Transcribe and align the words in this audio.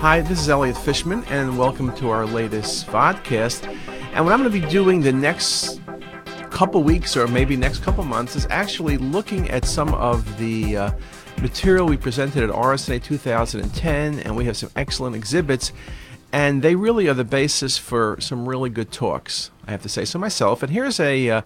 Hi, 0.00 0.20
this 0.20 0.38
is 0.38 0.48
Elliot 0.48 0.76
Fishman, 0.76 1.24
and 1.24 1.58
welcome 1.58 1.92
to 1.96 2.10
our 2.10 2.24
latest 2.24 2.86
podcast. 2.86 3.66
And 4.14 4.24
what 4.24 4.32
I'm 4.32 4.38
going 4.38 4.44
to 4.44 4.60
be 4.60 4.64
doing 4.70 5.00
the 5.00 5.10
next 5.10 5.80
couple 6.50 6.84
weeks, 6.84 7.16
or 7.16 7.26
maybe 7.26 7.56
next 7.56 7.82
couple 7.82 8.04
months, 8.04 8.36
is 8.36 8.46
actually 8.48 8.96
looking 8.96 9.50
at 9.50 9.64
some 9.64 9.92
of 9.94 10.38
the 10.38 10.76
uh, 10.76 10.90
material 11.42 11.84
we 11.84 11.96
presented 11.96 12.44
at 12.44 12.50
RSNA 12.50 13.02
2010, 13.02 14.20
and 14.20 14.36
we 14.36 14.44
have 14.44 14.56
some 14.56 14.70
excellent 14.76 15.16
exhibits. 15.16 15.72
And 16.32 16.62
they 16.62 16.76
really 16.76 17.08
are 17.08 17.14
the 17.14 17.24
basis 17.24 17.76
for 17.76 18.18
some 18.20 18.48
really 18.48 18.70
good 18.70 18.92
talks, 18.92 19.50
I 19.66 19.72
have 19.72 19.82
to 19.82 19.88
say 19.88 20.04
so 20.04 20.20
myself. 20.20 20.62
And 20.62 20.70
here's 20.70 21.00
a 21.00 21.28
uh, 21.28 21.42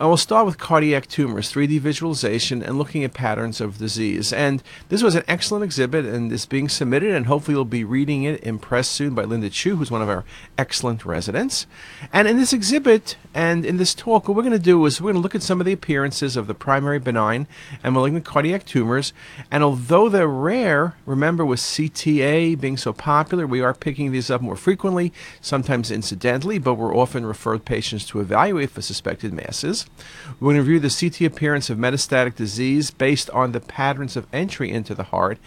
I 0.00 0.06
will 0.06 0.16
start 0.16 0.46
with 0.46 0.58
cardiac 0.58 1.06
tumors, 1.06 1.52
3D 1.52 1.78
visualization, 1.78 2.60
and 2.60 2.76
looking 2.76 3.04
at 3.04 3.14
patterns 3.14 3.60
of 3.60 3.78
disease. 3.78 4.32
And 4.32 4.60
this 4.88 5.00
was 5.00 5.14
an 5.14 5.22
excellent 5.28 5.62
exhibit 5.62 6.04
and 6.04 6.32
is 6.32 6.44
being 6.44 6.68
submitted, 6.68 7.14
and 7.14 7.26
hopefully 7.26 7.54
you'll 7.54 7.64
be 7.64 7.84
reading 7.84 8.24
it 8.24 8.40
in 8.40 8.58
press 8.58 8.88
soon 8.88 9.14
by 9.14 9.22
Linda 9.22 9.48
Chu, 9.48 9.76
who's 9.76 9.90
one 9.90 10.02
of 10.02 10.08
our 10.08 10.24
excellent 10.58 11.04
residents. 11.04 11.68
And 12.12 12.26
in 12.26 12.36
this 12.36 12.52
exhibit 12.52 13.16
and 13.32 13.64
in 13.64 13.76
this 13.76 13.94
talk, 13.94 14.26
what 14.26 14.36
we're 14.36 14.42
going 14.42 14.52
to 14.54 14.58
do 14.58 14.84
is 14.86 15.00
we're 15.00 15.12
going 15.12 15.20
to 15.20 15.22
look 15.22 15.36
at 15.36 15.42
some 15.42 15.60
of 15.60 15.66
the 15.66 15.72
appearances 15.72 16.36
of 16.36 16.48
the 16.48 16.54
primary 16.54 16.98
benign 16.98 17.46
and 17.84 17.94
malignant 17.94 18.24
cardiac 18.24 18.64
tumors. 18.64 19.12
And 19.52 19.62
although 19.62 20.08
they're 20.08 20.26
rare, 20.26 20.96
remember 21.06 21.44
with 21.44 21.60
CTA 21.60 22.58
being 22.58 22.76
so 22.76 22.92
popular, 22.92 23.46
we 23.46 23.60
are 23.60 23.74
picking 23.74 24.10
these 24.10 24.30
up 24.30 24.40
more 24.40 24.56
frequently, 24.56 25.12
sometimes 25.40 25.92
incidentally, 25.92 26.58
but 26.58 26.74
we're 26.74 26.96
often 26.96 27.24
referred 27.24 27.64
patients 27.64 28.04
to 28.06 28.18
evaluate 28.18 28.70
for 28.70 28.82
suspected 28.82 29.32
masses. 29.32 29.75
We're 30.40 30.52
going 30.52 30.56
to 30.56 30.62
review 30.62 30.80
the 30.80 31.10
CT 31.10 31.22
appearance 31.22 31.68
of 31.68 31.78
metastatic 31.78 32.36
disease 32.36 32.90
based 32.90 33.28
on 33.30 33.52
the 33.52 33.60
patterns 33.60 34.16
of 34.16 34.26
entry 34.32 34.70
into 34.70 34.94
the 34.94 35.04
heart. 35.04 35.38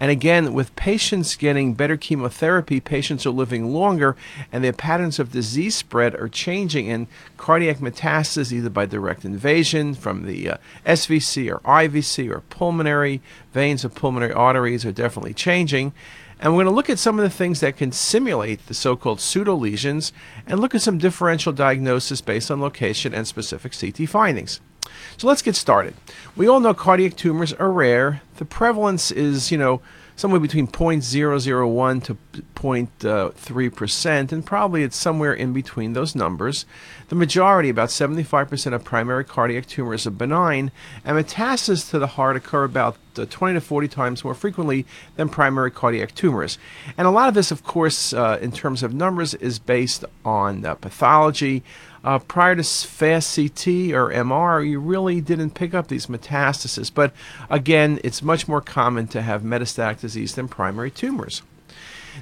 And 0.00 0.10
again, 0.10 0.52
with 0.52 0.74
patients 0.76 1.36
getting 1.36 1.74
better 1.74 1.96
chemotherapy, 1.96 2.80
patients 2.80 3.26
are 3.26 3.30
living 3.30 3.72
longer 3.72 4.16
and 4.52 4.64
their 4.64 4.72
patterns 4.72 5.18
of 5.18 5.32
disease 5.32 5.74
spread 5.74 6.14
are 6.14 6.28
changing 6.28 6.86
in 6.86 7.06
cardiac 7.36 7.78
metastasis, 7.78 8.52
either 8.52 8.70
by 8.70 8.86
direct 8.86 9.24
invasion 9.24 9.94
from 9.94 10.26
the 10.26 10.50
uh, 10.50 10.56
SVC 10.86 11.50
or 11.50 11.60
IVC 11.60 12.30
or 12.30 12.40
pulmonary 12.40 13.20
veins 13.52 13.84
of 13.84 13.94
pulmonary 13.94 14.32
arteries 14.32 14.84
are 14.84 14.92
definitely 14.92 15.34
changing. 15.34 15.92
And 16.38 16.52
we're 16.52 16.64
going 16.64 16.72
to 16.72 16.76
look 16.76 16.90
at 16.90 16.98
some 16.98 17.18
of 17.18 17.22
the 17.22 17.30
things 17.30 17.60
that 17.60 17.76
can 17.76 17.92
simulate 17.92 18.66
the 18.66 18.74
so 18.74 18.94
called 18.94 19.20
pseudo 19.20 19.54
lesions 19.54 20.12
and 20.46 20.60
look 20.60 20.74
at 20.74 20.82
some 20.82 20.98
differential 20.98 21.52
diagnosis 21.52 22.20
based 22.20 22.50
on 22.50 22.60
location 22.60 23.14
and 23.14 23.26
specific 23.26 23.72
CT 23.78 24.08
findings. 24.08 24.60
So 25.16 25.26
let's 25.26 25.42
get 25.42 25.56
started. 25.56 25.94
We 26.36 26.46
all 26.46 26.60
know 26.60 26.74
cardiac 26.74 27.16
tumors 27.16 27.52
are 27.54 27.70
rare. 27.70 28.22
The 28.36 28.44
prevalence 28.44 29.10
is, 29.10 29.50
you 29.50 29.58
know, 29.58 29.80
somewhere 30.14 30.40
between 30.40 30.66
0.001 30.66 32.04
to 32.04 32.16
0.3%, 32.54 34.32
uh, 34.32 34.34
and 34.34 34.46
probably 34.46 34.82
it's 34.82 34.96
somewhere 34.96 35.34
in 35.34 35.52
between 35.52 35.92
those 35.92 36.14
numbers. 36.14 36.64
The 37.08 37.14
majority, 37.14 37.68
about 37.68 37.90
75% 37.90 38.72
of 38.72 38.82
primary 38.82 39.24
cardiac 39.24 39.66
tumors 39.66 40.08
are 40.08 40.10
benign, 40.10 40.72
and 41.04 41.16
metastases 41.16 41.88
to 41.90 42.00
the 42.00 42.08
heart 42.08 42.34
occur 42.34 42.64
about 42.64 42.96
uh, 43.16 43.26
20 43.30 43.54
to 43.54 43.60
40 43.60 43.86
times 43.86 44.24
more 44.24 44.34
frequently 44.34 44.84
than 45.14 45.28
primary 45.28 45.70
cardiac 45.70 46.16
tumors. 46.16 46.58
And 46.98 47.06
a 47.06 47.12
lot 47.12 47.28
of 47.28 47.34
this, 47.34 47.52
of 47.52 47.62
course, 47.62 48.12
uh, 48.12 48.38
in 48.42 48.50
terms 48.50 48.82
of 48.82 48.92
numbers, 48.92 49.34
is 49.34 49.60
based 49.60 50.04
on 50.24 50.64
uh, 50.64 50.74
pathology. 50.74 51.62
Uh, 52.02 52.18
prior 52.18 52.56
to 52.56 52.64
fast 52.64 53.36
CT 53.36 53.66
or 53.94 54.10
MR, 54.10 54.68
you 54.68 54.80
really 54.80 55.20
didn't 55.20 55.50
pick 55.50 55.74
up 55.74 55.86
these 55.86 56.06
metastases. 56.06 56.92
But 56.92 57.12
again, 57.48 58.00
it's 58.02 58.20
much 58.20 58.48
more 58.48 58.60
common 58.60 59.06
to 59.08 59.22
have 59.22 59.42
metastatic 59.42 60.00
disease 60.00 60.34
than 60.34 60.48
primary 60.48 60.90
tumors. 60.90 61.42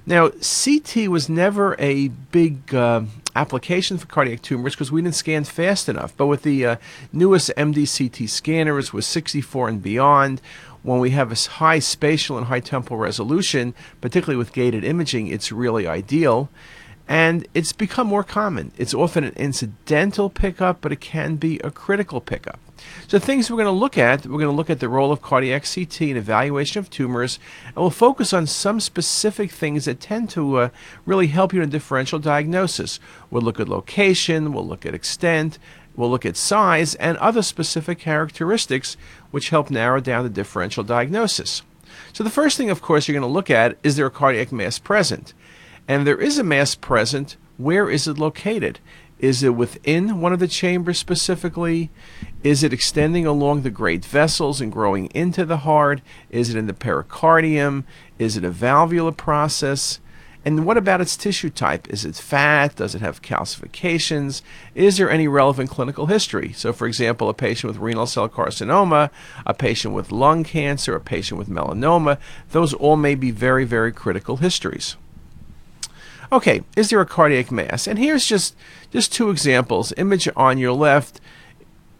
Now, 0.06 0.30
CT 0.30 1.08
was 1.08 1.28
never 1.28 1.76
a 1.78 2.08
big 2.08 2.74
uh, 2.74 3.02
application 3.36 3.98
for 3.98 4.06
cardiac 4.06 4.42
tumors 4.42 4.74
because 4.74 4.92
we 4.92 5.02
didn't 5.02 5.14
scan 5.14 5.44
fast 5.44 5.88
enough. 5.88 6.16
But 6.16 6.26
with 6.26 6.42
the 6.42 6.66
uh, 6.66 6.76
newest 7.12 7.50
MD-CT 7.56 8.28
scanners 8.28 8.92
with 8.92 9.04
64 9.04 9.68
and 9.68 9.82
beyond, 9.82 10.40
when 10.82 11.00
we 11.00 11.10
have 11.10 11.32
a 11.32 11.50
high 11.52 11.78
spatial 11.78 12.36
and 12.36 12.46
high 12.46 12.60
temporal 12.60 13.00
resolution, 13.00 13.74
particularly 14.00 14.36
with 14.36 14.52
gated 14.52 14.84
imaging, 14.84 15.28
it's 15.28 15.50
really 15.50 15.86
ideal. 15.86 16.50
And 17.08 17.46
it's 17.54 17.72
become 17.72 18.06
more 18.06 18.24
common. 18.24 18.72
It's 18.78 18.94
often 18.94 19.24
an 19.24 19.34
incidental 19.34 20.30
pickup, 20.30 20.80
but 20.80 20.92
it 20.92 21.00
can 21.00 21.36
be 21.36 21.58
a 21.60 21.70
critical 21.70 22.20
pickup. 22.20 22.58
So, 23.06 23.18
things 23.18 23.50
we're 23.50 23.56
going 23.56 23.66
to 23.66 23.70
look 23.70 23.98
at 23.98 24.26
we're 24.26 24.38
going 24.38 24.50
to 24.50 24.56
look 24.56 24.70
at 24.70 24.80
the 24.80 24.88
role 24.88 25.12
of 25.12 25.22
cardiac 25.22 25.64
CT 25.64 26.00
in 26.02 26.16
evaluation 26.16 26.78
of 26.78 26.90
tumors, 26.90 27.38
and 27.66 27.76
we'll 27.76 27.90
focus 27.90 28.32
on 28.32 28.46
some 28.46 28.80
specific 28.80 29.50
things 29.50 29.84
that 29.84 30.00
tend 30.00 30.30
to 30.30 30.56
uh, 30.56 30.68
really 31.04 31.26
help 31.26 31.52
you 31.52 31.62
in 31.62 31.70
differential 31.70 32.18
diagnosis. 32.18 33.00
We'll 33.30 33.42
look 33.42 33.60
at 33.60 33.68
location, 33.68 34.52
we'll 34.52 34.66
look 34.66 34.86
at 34.86 34.94
extent, 34.94 35.58
we'll 35.96 36.10
look 36.10 36.26
at 36.26 36.36
size, 36.36 36.94
and 36.96 37.18
other 37.18 37.42
specific 37.42 37.98
characteristics 37.98 38.96
which 39.30 39.50
help 39.50 39.70
narrow 39.70 40.00
down 40.00 40.24
the 40.24 40.30
differential 40.30 40.84
diagnosis. 40.84 41.62
So, 42.12 42.24
the 42.24 42.30
first 42.30 42.56
thing, 42.56 42.70
of 42.70 42.82
course, 42.82 43.06
you're 43.06 43.18
going 43.18 43.28
to 43.28 43.34
look 43.34 43.50
at 43.50 43.76
is 43.82 43.96
there 43.96 44.06
a 44.06 44.10
cardiac 44.10 44.52
mass 44.52 44.78
present? 44.78 45.34
And 45.86 46.06
there 46.06 46.20
is 46.20 46.38
a 46.38 46.44
mass 46.44 46.74
present, 46.74 47.36
where 47.56 47.88
is 47.90 48.08
it 48.08 48.18
located? 48.18 48.80
Is 49.18 49.42
it 49.42 49.50
within 49.50 50.20
one 50.20 50.32
of 50.32 50.40
the 50.40 50.48
chambers 50.48 50.98
specifically? 50.98 51.90
Is 52.42 52.62
it 52.62 52.72
extending 52.72 53.26
along 53.26 53.62
the 53.62 53.70
great 53.70 54.04
vessels 54.04 54.60
and 54.60 54.72
growing 54.72 55.06
into 55.06 55.44
the 55.44 55.58
heart? 55.58 56.00
Is 56.30 56.50
it 56.50 56.58
in 56.58 56.66
the 56.66 56.72
pericardium? 56.72 57.84
Is 58.18 58.36
it 58.36 58.44
a 58.44 58.50
valvular 58.50 59.12
process? 59.12 60.00
And 60.44 60.66
what 60.66 60.76
about 60.76 61.00
its 61.00 61.16
tissue 61.16 61.48
type? 61.48 61.88
Is 61.88 62.04
it 62.04 62.16
fat? 62.16 62.76
Does 62.76 62.94
it 62.94 63.00
have 63.00 63.22
calcifications? 63.22 64.42
Is 64.74 64.98
there 64.98 65.08
any 65.08 65.26
relevant 65.26 65.70
clinical 65.70 66.06
history? 66.06 66.52
So, 66.52 66.74
for 66.74 66.86
example, 66.86 67.30
a 67.30 67.34
patient 67.34 67.72
with 67.72 67.80
renal 67.80 68.06
cell 68.06 68.28
carcinoma, 68.28 69.08
a 69.46 69.54
patient 69.54 69.94
with 69.94 70.12
lung 70.12 70.44
cancer, 70.44 70.94
a 70.94 71.00
patient 71.00 71.38
with 71.38 71.48
melanoma, 71.48 72.18
those 72.50 72.74
all 72.74 72.96
may 72.96 73.14
be 73.14 73.30
very, 73.30 73.64
very 73.64 73.90
critical 73.90 74.36
histories. 74.36 74.96
Okay, 76.32 76.62
is 76.76 76.90
there 76.90 77.00
a 77.00 77.06
cardiac 77.06 77.50
mass? 77.50 77.86
And 77.86 77.98
here's 77.98 78.26
just 78.26 78.56
just 78.90 79.12
two 79.12 79.30
examples. 79.30 79.92
Image 79.96 80.28
on 80.36 80.58
your 80.58 80.72
left, 80.72 81.20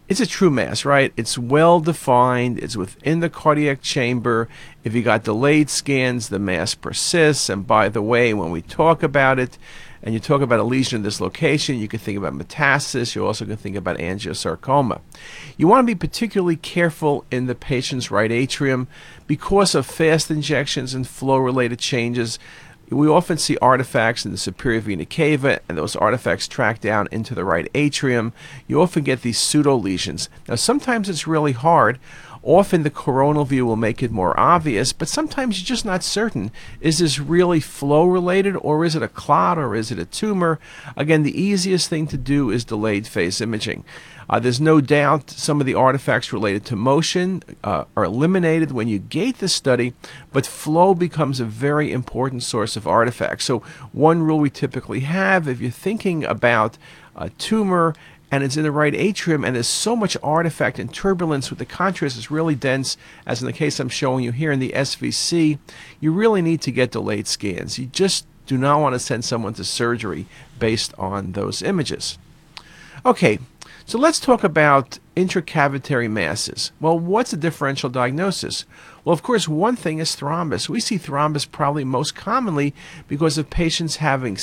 it's 0.07 0.19
a 0.19 0.27
true 0.27 0.51
mass, 0.51 0.85
right? 0.85 1.11
It's 1.17 1.37
well 1.37 1.79
defined. 1.79 2.59
It's 2.59 2.77
within 2.77 3.21
the 3.21 3.29
cardiac 3.29 3.81
chamber. 3.81 4.47
If 4.83 4.93
you 4.93 5.01
got 5.01 5.23
delayed 5.23 5.69
scans, 5.69 6.29
the 6.29 6.39
mass 6.39 6.75
persists. 6.75 7.49
And 7.49 7.65
by 7.65 7.89
the 7.89 8.01
way, 8.01 8.33
when 8.33 8.51
we 8.51 8.61
talk 8.61 9.01
about 9.01 9.39
it, 9.39 9.57
and 10.05 10.13
you 10.13 10.19
talk 10.19 10.41
about 10.41 10.59
a 10.59 10.63
lesion 10.63 10.97
in 10.97 11.03
this 11.03 11.19
location, 11.19 11.77
you 11.77 11.87
can 11.87 11.99
think 11.99 12.15
about 12.15 12.33
metastasis. 12.33 13.15
You 13.15 13.25
also 13.25 13.43
can 13.43 13.57
think 13.57 13.75
about 13.75 13.97
angiosarcoma. 13.97 15.01
You 15.57 15.67
want 15.67 15.81
to 15.81 15.91
be 15.91 15.95
particularly 15.95 16.57
careful 16.57 17.25
in 17.31 17.47
the 17.47 17.55
patient's 17.55 18.11
right 18.11 18.31
atrium 18.31 18.87
because 19.25 19.73
of 19.73 19.87
fast 19.87 20.29
injections 20.29 20.93
and 20.93 21.07
flow 21.07 21.37
related 21.37 21.79
changes 21.79 22.37
we 22.89 23.07
often 23.07 23.37
see 23.37 23.57
artifacts 23.57 24.25
in 24.25 24.31
the 24.31 24.37
superior 24.37 24.79
vena 24.79 25.05
cava, 25.05 25.59
and 25.67 25.77
those 25.77 25.95
artifacts 25.95 26.47
track 26.47 26.79
down 26.79 27.07
into 27.11 27.33
the 27.33 27.43
right 27.43 27.69
atrium. 27.73 28.33
You 28.67 28.81
often 28.81 29.03
get 29.03 29.21
these 29.21 29.39
pseudo 29.39 29.75
lesions. 29.75 30.29
Now, 30.47 30.55
sometimes 30.55 31.09
it's 31.09 31.27
really 31.27 31.53
hard. 31.53 31.99
Often 32.45 32.83
the 32.83 32.91
coronal 32.91 33.43
view 33.43 33.65
will 33.65 33.75
make 33.75 34.03
it 34.03 34.11
more 34.11 34.39
obvious, 34.39 34.93
but 34.93 35.07
sometimes 35.07 35.57
you're 35.57 35.65
just 35.65 35.83
not 35.83 36.03
certain. 36.03 36.51
Is 36.79 36.99
this 36.99 37.17
really 37.17 37.59
flow 37.59 38.05
related, 38.05 38.55
or 38.57 38.85
is 38.85 38.95
it 38.95 39.01
a 39.01 39.07
clot, 39.07 39.57
or 39.57 39.73
is 39.73 39.89
it 39.89 39.97
a 39.97 40.05
tumor? 40.05 40.59
Again, 40.95 41.23
the 41.23 41.41
easiest 41.41 41.89
thing 41.89 42.05
to 42.05 42.17
do 42.17 42.51
is 42.51 42.63
delayed 42.63 43.07
phase 43.07 43.41
imaging. 43.41 43.83
Uh, 44.29 44.39
there's 44.39 44.61
no 44.61 44.79
doubt 44.79 45.31
some 45.31 45.59
of 45.59 45.65
the 45.65 45.73
artifacts 45.73 46.31
related 46.31 46.65
to 46.65 46.75
motion 46.75 47.41
uh, 47.63 47.85
are 47.97 48.03
eliminated 48.03 48.71
when 48.71 48.87
you 48.87 48.99
gate 48.99 49.39
the 49.39 49.49
study, 49.49 49.93
but 50.31 50.45
flow 50.45 50.93
becomes 50.93 51.39
a 51.39 51.45
very 51.45 51.91
important 51.91 52.43
source 52.43 52.75
of 52.75 52.87
artifacts. 52.87 53.45
So, 53.45 53.59
one 53.91 54.21
rule 54.21 54.39
we 54.39 54.51
typically 54.51 55.01
have 55.01 55.47
if 55.47 55.59
you're 55.59 55.71
thinking 55.71 56.23
about 56.23 56.77
a 57.15 57.29
tumor 57.31 57.95
and 58.31 58.43
it's 58.43 58.57
in 58.57 58.63
the 58.63 58.71
right 58.71 58.95
atrium 58.95 59.43
and 59.43 59.55
there's 59.55 59.67
so 59.67 59.95
much 59.95 60.17
artifact 60.23 60.79
and 60.79 60.93
turbulence 60.93 61.49
with 61.49 61.59
the 61.59 61.65
contrast 61.65 62.17
is 62.17 62.31
really 62.31 62.55
dense 62.55 62.97
as 63.25 63.41
in 63.41 63.45
the 63.45 63.53
case 63.53 63.79
I'm 63.79 63.89
showing 63.89 64.23
you 64.23 64.31
here 64.31 64.51
in 64.51 64.59
the 64.59 64.73
SVC 64.75 65.59
you 65.99 66.11
really 66.11 66.41
need 66.41 66.61
to 66.61 66.71
get 66.71 66.91
delayed 66.91 67.27
scans 67.27 67.77
you 67.77 67.85
just 67.87 68.25
do 68.45 68.57
not 68.57 68.81
want 68.81 68.93
to 68.93 68.99
send 68.99 69.25
someone 69.25 69.53
to 69.55 69.63
surgery 69.63 70.25
based 70.59 70.93
on 70.97 71.33
those 71.33 71.61
images 71.61 72.17
okay 73.05 73.39
so 73.87 73.99
let's 73.99 74.19
talk 74.19 74.43
about 74.43 74.97
intracavitary 75.15 76.09
masses. 76.09 76.71
Well, 76.81 76.97
what's 76.97 77.33
a 77.33 77.37
differential 77.37 77.87
diagnosis? 77.87 78.65
Well, 79.03 79.13
of 79.13 79.21
course, 79.21 79.47
one 79.47 79.75
thing 79.75 79.99
is 79.99 80.15
thrombus. 80.15 80.67
We 80.67 80.79
see 80.79 80.97
thrombus 80.97 81.49
probably 81.49 81.83
most 81.83 82.15
commonly 82.15 82.73
because 83.07 83.37
of 83.37 83.51
patients 83.51 83.97
having 83.97 84.37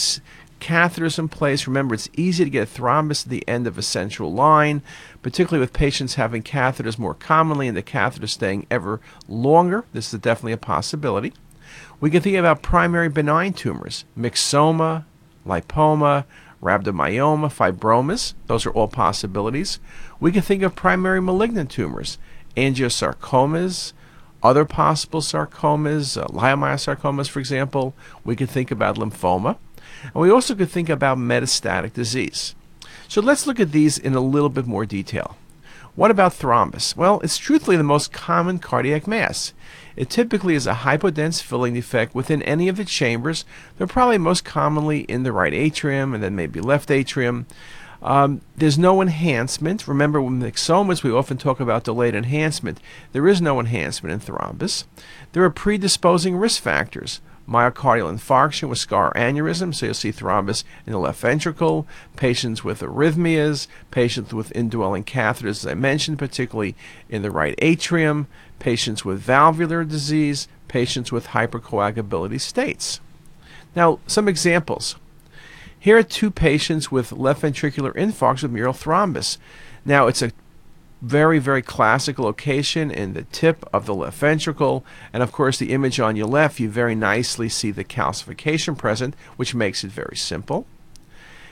catheters 0.63 1.19
in 1.19 1.29
place. 1.29 1.67
Remember, 1.67 1.95
it's 1.95 2.09
easy 2.17 2.45
to 2.45 2.51
get 2.51 2.69
a 2.69 2.81
thrombus 2.81 3.25
at 3.25 3.31
the 3.31 3.47
end 3.49 3.67
of 3.67 3.77
a 3.77 3.83
central 3.83 4.33
line, 4.33 4.81
particularly 5.21 5.61
with 5.61 5.73
patients 5.73 6.15
having 6.15 6.43
catheters 6.43 6.99
more 6.99 7.15
commonly 7.15 7.67
and 7.67 7.77
the 7.77 7.83
catheter 7.83 8.29
staying 8.29 8.67
ever 8.71 9.01
longer. 9.27 9.85
This 9.93 10.15
is 10.15 10.21
definitely 10.21 10.53
a 10.53 10.59
possibility. 10.59 11.33
We 12.01 12.11
can 12.11 12.23
think 12.23 12.37
about 12.37 12.63
primary 12.63 13.09
benign 13.09 13.55
tumors, 13.55 14.05
myxoma, 14.17 15.05
lipoma, 15.45 16.25
rhabdomyoma, 16.63 17.53
fibromas. 17.53 18.35
Those 18.47 18.65
are 18.65 18.71
all 18.71 18.89
possibilities. 18.89 19.81
We 20.21 20.31
can 20.31 20.43
think 20.43 20.63
of 20.63 20.77
primary 20.77 21.21
malignant 21.21 21.71
tumors, 21.71 22.19
angiosarcomas, 22.57 23.93
other 24.43 24.65
possible 24.65 25.21
sarcomas, 25.21 26.21
uh, 26.21 26.27
leiomyosarcomas, 26.29 27.29
for 27.29 27.41
example. 27.41 27.95
We 28.25 28.37
can 28.37 28.47
think 28.47 28.71
about 28.71 28.97
lymphoma. 28.97 29.57
And 30.03 30.15
we 30.15 30.31
also 30.31 30.55
could 30.55 30.71
think 30.71 30.89
about 30.89 31.19
metastatic 31.19 31.93
disease. 31.93 32.55
So 33.09 33.21
let's 33.21 33.47
look 33.47 33.61
at 33.61 33.73
these 33.73 33.99
in 33.99 34.15
a 34.15 34.21
little 34.21 34.49
bit 34.49 34.67
more 34.67 34.87
detail. 34.87 35.37
What 35.95 36.11
about 36.11 36.33
thrombus? 36.33 36.97
Well, 36.97 37.21
it's 37.21 37.37
truthfully 37.37 37.77
the 37.77 37.83
most 37.83 38.13
common 38.13 38.59
cardiac 38.59 39.07
mass. 39.07 39.53
It 39.95 40.09
typically 40.09 40.55
is 40.55 40.67
a 40.67 40.73
hypodense 40.73 41.43
filling 41.43 41.75
defect 41.75 42.15
within 42.15 42.43
any 42.45 42.69
of 42.69 42.79
the 42.79 42.87
chambers. 42.87 43.45
They're 43.77 43.87
probably 43.87 44.17
most 44.17 44.45
commonly 44.45 45.01
in 45.01 45.23
the 45.23 45.33
right 45.33 45.53
atrium 45.53 46.15
and 46.15 46.23
then 46.23 46.35
maybe 46.35 46.61
left 46.61 46.91
atrium. 46.91 47.47
Um, 48.03 48.41
there's 48.57 48.79
no 48.79 49.03
enhancement. 49.03 49.87
Remember, 49.87 50.21
with 50.21 50.33
myxomas, 50.33 51.03
we 51.03 51.13
often 51.13 51.37
talk 51.37 51.61
about 51.61 51.85
delayed 51.85 52.15
enhancement. 52.15 52.81
There 53.13 53.29
is 53.29 53.43
no 53.43 53.61
enhancement 53.61 54.13
in 54.13 54.35
thrombus. 54.35 54.85
There 55.33 55.45
are 55.45 55.51
predisposing 55.51 56.37
risk 56.37 56.63
factors 56.63 57.21
myocardial 57.49 58.13
infarction 58.13 58.69
with 58.69 58.79
scar 58.79 59.13
aneurysm, 59.15 59.75
so 59.75 59.87
you'll 59.87 59.95
see 59.95 60.13
thrombus 60.13 60.65
in 60.87 60.93
the 60.93 60.99
left 60.99 61.21
ventricle, 61.21 61.87
patients 62.17 62.65
with 62.65 62.81
arrhythmias, 62.81 63.67
patients 63.91 64.33
with 64.33 64.55
indwelling 64.57 65.05
catheters, 65.05 65.65
as 65.65 65.67
I 65.67 65.75
mentioned, 65.75 66.19
particularly 66.19 66.75
in 67.09 67.23
the 67.23 67.31
right 67.31 67.55
atrium, 67.59 68.27
patients 68.59 69.05
with 69.05 69.21
valvular 69.21 69.85
disease, 69.85 70.49
patients 70.69 71.13
with 71.13 71.29
hypercoagulability 71.29 72.41
states. 72.41 73.01
Now, 73.75 73.99
some 74.07 74.29
examples. 74.29 74.97
Here 75.79 75.99
are 75.99 76.03
two 76.03 76.31
patients 76.31 76.93
with 76.93 77.11
left 77.13 77.43
ventricular 77.43 77.93
infarction 77.95 78.45
with 78.45 78.53
mural 78.53 78.73
thrombus. 78.73 79.39
Now, 79.85 80.07
it's 80.07 80.23
a 80.23 80.31
very, 81.03 81.41
very 81.41 81.63
classic 81.63 82.19
location 82.19 82.91
in 82.91 83.13
the 83.13 83.25
tip 83.25 83.69
of 83.73 83.87
the 83.87 83.95
left 83.95 84.19
ventricle. 84.19 84.85
And 85.13 85.23
of 85.23 85.33
course, 85.33 85.59
the 85.59 85.73
image 85.73 85.99
on 85.99 86.15
your 86.15 86.29
left, 86.29 86.61
you 86.61 86.71
very 86.71 86.95
nicely 86.95 87.49
see 87.49 87.73
the 87.73 87.85
calcification 87.85 88.79
present, 88.79 89.17
which 89.37 89.55
makes 89.55 89.83
it 89.83 89.91
very 89.91 90.17
simple. 90.17 90.65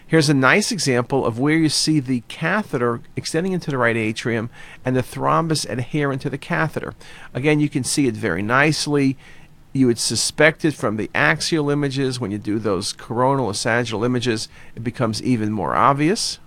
Here's 0.06 0.28
a 0.28 0.34
nice 0.34 0.72
example 0.72 1.26
of 1.26 1.38
where 1.38 1.56
you 1.56 1.68
see 1.68 2.00
the 2.00 2.22
catheter 2.28 3.00
extending 3.14 3.52
into 3.52 3.70
the 3.70 3.78
right 3.78 3.96
atrium 3.96 4.50
and 4.84 4.96
the 4.96 5.02
thrombus 5.02 5.68
adherent 5.68 6.22
to 6.22 6.30
the 6.30 6.38
catheter. 6.38 6.94
Again, 7.34 7.60
you 7.60 7.68
can 7.68 7.84
see 7.84 8.06
it 8.06 8.16
very 8.16 8.42
nicely. 8.42 9.16
You 9.72 9.86
would 9.86 10.00
suspect 10.00 10.64
it 10.64 10.74
from 10.74 10.96
the 10.96 11.10
axial 11.14 11.70
images. 11.70 12.18
When 12.18 12.32
you 12.32 12.38
do 12.38 12.58
those 12.58 12.92
coronal 12.92 13.46
or 13.46 13.54
sagittal 13.54 14.02
images, 14.02 14.48
it 14.74 14.82
becomes 14.82 15.22
even 15.22 15.52
more 15.52 15.76
obvious. 15.76 16.40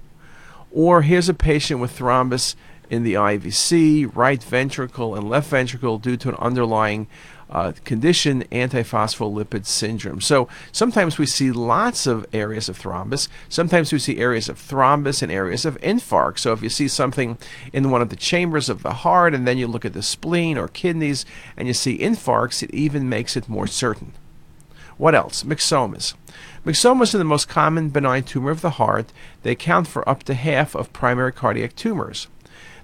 Or 0.71 1.03
here's 1.03 1.29
a 1.29 1.33
patient 1.33 1.79
with 1.79 1.97
thrombus 1.97 2.55
in 2.93 3.01
the 3.01 3.15
IVC, 3.15 4.15
right 4.15 4.41
ventricle, 4.43 5.15
and 5.15 5.27
left 5.27 5.49
ventricle 5.49 5.97
due 5.97 6.15
to 6.15 6.29
an 6.29 6.35
underlying 6.35 7.07
uh, 7.49 7.73
condition, 7.83 8.43
antiphospholipid 8.51 9.65
syndrome. 9.65 10.21
So 10.21 10.47
sometimes 10.71 11.17
we 11.17 11.25
see 11.25 11.51
lots 11.51 12.05
of 12.05 12.25
areas 12.33 12.69
of 12.69 12.79
thrombus. 12.79 13.29
Sometimes 13.49 13.91
we 13.91 13.97
see 13.97 14.19
areas 14.19 14.47
of 14.47 14.59
thrombus 14.59 15.23
and 15.23 15.31
areas 15.31 15.65
of 15.65 15.79
infarct. 15.81 16.37
So 16.37 16.53
if 16.53 16.61
you 16.61 16.69
see 16.69 16.87
something 16.87 17.39
in 17.71 17.89
one 17.89 18.03
of 18.03 18.09
the 18.09 18.15
chambers 18.15 18.69
of 18.69 18.83
the 18.83 18.93
heart 18.93 19.33
and 19.33 19.47
then 19.47 19.57
you 19.57 19.67
look 19.67 19.85
at 19.85 19.93
the 19.93 20.03
spleen 20.03 20.57
or 20.57 20.67
kidneys 20.67 21.25
and 21.57 21.67
you 21.67 21.73
see 21.73 21.97
infarcts, 21.97 22.61
it 22.61 22.73
even 22.73 23.09
makes 23.09 23.35
it 23.35 23.49
more 23.49 23.67
certain. 23.67 24.13
What 24.97 25.15
else? 25.15 25.43
Myxomas. 25.43 26.13
Myxomas 26.63 27.15
are 27.15 27.17
the 27.17 27.23
most 27.23 27.49
common 27.49 27.89
benign 27.89 28.23
tumor 28.23 28.51
of 28.51 28.61
the 28.61 28.71
heart. 28.71 29.11
They 29.41 29.51
account 29.51 29.87
for 29.87 30.07
up 30.07 30.23
to 30.23 30.35
half 30.35 30.75
of 30.75 30.93
primary 30.93 31.31
cardiac 31.31 31.75
tumors. 31.75 32.27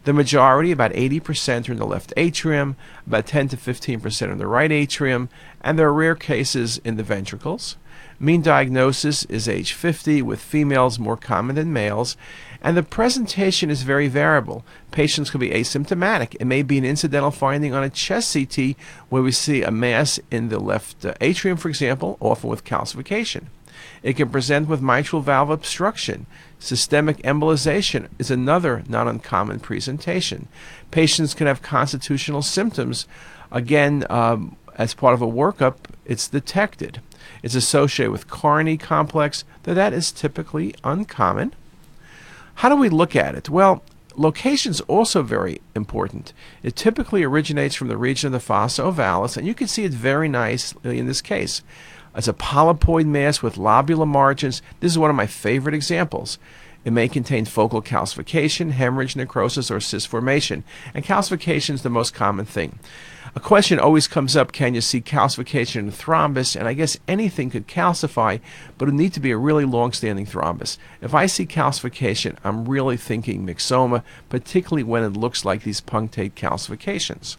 The 0.10 0.14
majority, 0.14 0.72
about 0.72 0.94
80%, 0.94 1.70
are 1.70 1.72
in 1.72 1.78
the 1.78 1.86
left 1.86 2.14
atrium, 2.18 2.76
about 3.06 3.28
10 3.28 3.50
to 3.50 3.58
15% 3.58 4.32
in 4.32 4.40
the 4.40 4.48
right 4.48 4.72
atrium, 4.72 5.30
and 5.62 5.78
there 5.78 5.90
are 5.90 5.94
rare 5.94 6.16
cases 6.16 6.80
in 6.84 6.98
the 6.98 7.04
ventricles. 7.04 7.78
Mean 8.20 8.42
diagnosis 8.42 9.24
is 9.26 9.48
age 9.48 9.74
50, 9.74 10.24
with 10.24 10.42
females 10.42 10.98
more 10.98 11.16
common 11.16 11.58
than 11.58 11.72
males, 11.72 12.18
and 12.64 12.76
the 12.76 12.82
presentation 12.82 13.70
is 13.70 13.84
very 13.84 14.08
variable. 14.08 14.66
Patients 14.90 15.30
can 15.30 15.42
be 15.42 15.52
asymptomatic. 15.52 16.36
It 16.40 16.46
may 16.46 16.64
be 16.64 16.80
an 16.80 16.86
incidental 16.86 17.30
finding 17.30 17.76
on 17.76 17.84
a 17.84 17.90
chest 17.92 18.34
CT 18.34 18.76
where 19.10 19.22
we 19.22 19.32
see 19.32 19.62
a 19.62 19.70
mass 19.70 20.20
in 20.32 20.50
the 20.50 20.58
left 20.58 21.06
uh, 21.06 21.14
atrium, 21.22 21.56
for 21.56 21.70
example, 21.70 22.18
often 22.20 22.50
with 22.50 22.66
calcification. 22.66 23.44
It 24.02 24.16
can 24.16 24.30
present 24.30 24.68
with 24.68 24.82
mitral 24.82 25.22
valve 25.22 25.52
obstruction. 25.52 26.26
Systemic 26.60 27.18
embolization 27.20 28.10
is 28.20 28.30
another 28.30 28.84
not 28.90 29.08
uncommon 29.08 29.62
presentation. 29.62 30.50
Patients 30.92 31.34
can 31.34 31.48
have 31.48 31.62
constitutional 31.62 32.42
symptoms. 32.42 33.08
Again, 33.50 34.06
um, 34.10 34.58
as 34.76 34.94
part 34.94 35.14
of 35.14 35.22
a 35.22 35.28
workup, 35.28 35.76
it's 36.06 36.28
detected. 36.28 37.02
It's 37.42 37.56
associated 37.56 38.12
with 38.12 38.28
Carney 38.28 38.78
complex, 38.78 39.46
though 39.64 39.74
that 39.74 39.94
is 39.94 40.12
typically 40.12 40.76
uncommon. 40.84 41.54
How 42.56 42.68
do 42.68 42.76
we 42.76 42.90
look 42.90 43.16
at 43.16 43.36
it? 43.36 43.50
Well, 43.50 43.82
location 44.18 44.72
is 44.72 44.82
also 44.82 45.24
very 45.24 45.62
important. 45.76 46.34
It 46.62 46.76
typically 46.76 47.24
originates 47.24 47.76
from 47.76 47.88
the 47.88 47.98
region 47.98 48.28
of 48.28 48.34
the 48.34 48.40
fossa 48.42 48.84
ovalis, 48.84 49.38
and 49.38 49.48
you 49.48 49.54
can 49.54 49.68
see 49.68 49.86
it 49.86 49.94
very 49.94 50.28
nicely 50.28 51.00
in 51.00 51.08
this 51.08 51.22
case. 51.22 51.62
It's 52.20 52.28
a 52.28 52.34
polypoid 52.34 53.06
mass 53.06 53.42
with 53.42 53.56
lobular 53.56 54.06
margins. 54.06 54.62
This 54.82 54.92
is 54.92 55.00
one 55.00 55.10
of 55.10 55.16
my 55.16 55.26
favorite 55.26 55.74
examples. 55.74 56.38
It 56.84 56.92
may 56.92 57.08
contain 57.08 57.46
focal 57.46 57.82
calcification, 57.82 58.72
hemorrhage, 58.72 59.16
necrosis, 59.16 59.72
or 59.72 59.80
cyst 59.80 60.10
formation. 60.10 60.66
And 60.94 61.06
calcification 61.06 61.76
is 61.76 61.84
the 61.84 61.90
most 61.90 62.14
common 62.14 62.44
thing. 62.44 62.78
A 63.38 63.40
question 63.40 63.80
always 63.80 64.10
comes 64.10 64.36
up 64.36 64.52
can 64.52 64.76
you 64.76 64.82
see 64.82 65.00
calcification 65.00 65.78
in 65.78 65.92
thrombus? 65.94 66.58
And 66.58 66.68
I 66.68 66.74
guess 66.74 66.98
anything 67.08 67.52
could 67.52 67.70
calcify, 67.70 68.42
but 68.78 68.90
it 68.90 68.92
would 68.92 69.00
need 69.00 69.14
to 69.14 69.22
be 69.22 69.32
a 69.32 69.38
really 69.38 69.64
long 69.64 69.94
standing 69.94 70.26
thrombus. 70.26 70.78
If 71.00 71.14
I 71.14 71.26
see 71.26 71.46
calcification, 71.46 72.36
I'm 72.44 72.68
really 72.68 72.98
thinking 72.98 73.48
myxoma, 73.48 74.04
particularly 74.28 74.84
when 74.84 75.06
it 75.06 75.16
looks 75.16 75.46
like 75.46 75.64
these 75.64 75.80
punctate 75.80 76.34
calcifications. 76.34 77.38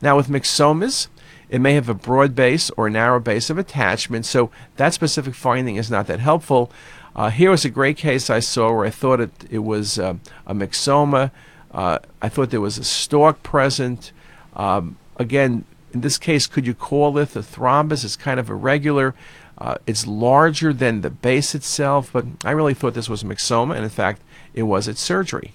Now, 0.00 0.16
with 0.16 0.28
myxomas, 0.28 1.08
it 1.52 1.60
may 1.60 1.74
have 1.74 1.90
a 1.90 1.94
broad 1.94 2.34
base 2.34 2.70
or 2.78 2.86
a 2.86 2.90
narrow 2.90 3.20
base 3.20 3.50
of 3.50 3.58
attachment, 3.58 4.24
so 4.24 4.50
that 4.76 4.94
specific 4.94 5.34
finding 5.34 5.76
is 5.76 5.90
not 5.90 6.06
that 6.06 6.18
helpful. 6.18 6.72
Uh, 7.14 7.28
here 7.28 7.50
was 7.50 7.62
a 7.66 7.68
great 7.68 7.98
case 7.98 8.30
I 8.30 8.40
saw 8.40 8.72
where 8.72 8.86
I 8.86 8.90
thought 8.90 9.20
it, 9.20 9.30
it 9.50 9.58
was 9.58 9.98
uh, 9.98 10.14
a 10.46 10.54
myxoma. 10.54 11.30
Uh, 11.70 11.98
I 12.22 12.30
thought 12.30 12.48
there 12.48 12.62
was 12.62 12.78
a 12.78 12.84
stalk 12.84 13.42
present. 13.42 14.12
Um, 14.56 14.96
again, 15.18 15.66
in 15.92 16.00
this 16.00 16.16
case, 16.16 16.46
could 16.46 16.66
you 16.66 16.72
call 16.72 17.18
it 17.18 17.36
a 17.36 17.40
thrombus? 17.40 18.02
It's 18.02 18.16
kind 18.16 18.40
of 18.40 18.48
irregular. 18.48 19.14
Uh, 19.58 19.74
it's 19.86 20.06
larger 20.06 20.72
than 20.72 21.02
the 21.02 21.10
base 21.10 21.54
itself, 21.54 22.08
but 22.14 22.24
I 22.46 22.52
really 22.52 22.72
thought 22.72 22.94
this 22.94 23.10
was 23.10 23.22
a 23.22 23.26
myxoma, 23.26 23.74
and 23.74 23.84
in 23.84 23.90
fact, 23.90 24.22
it 24.54 24.62
was 24.62 24.88
at 24.88 24.96
surgery. 24.96 25.52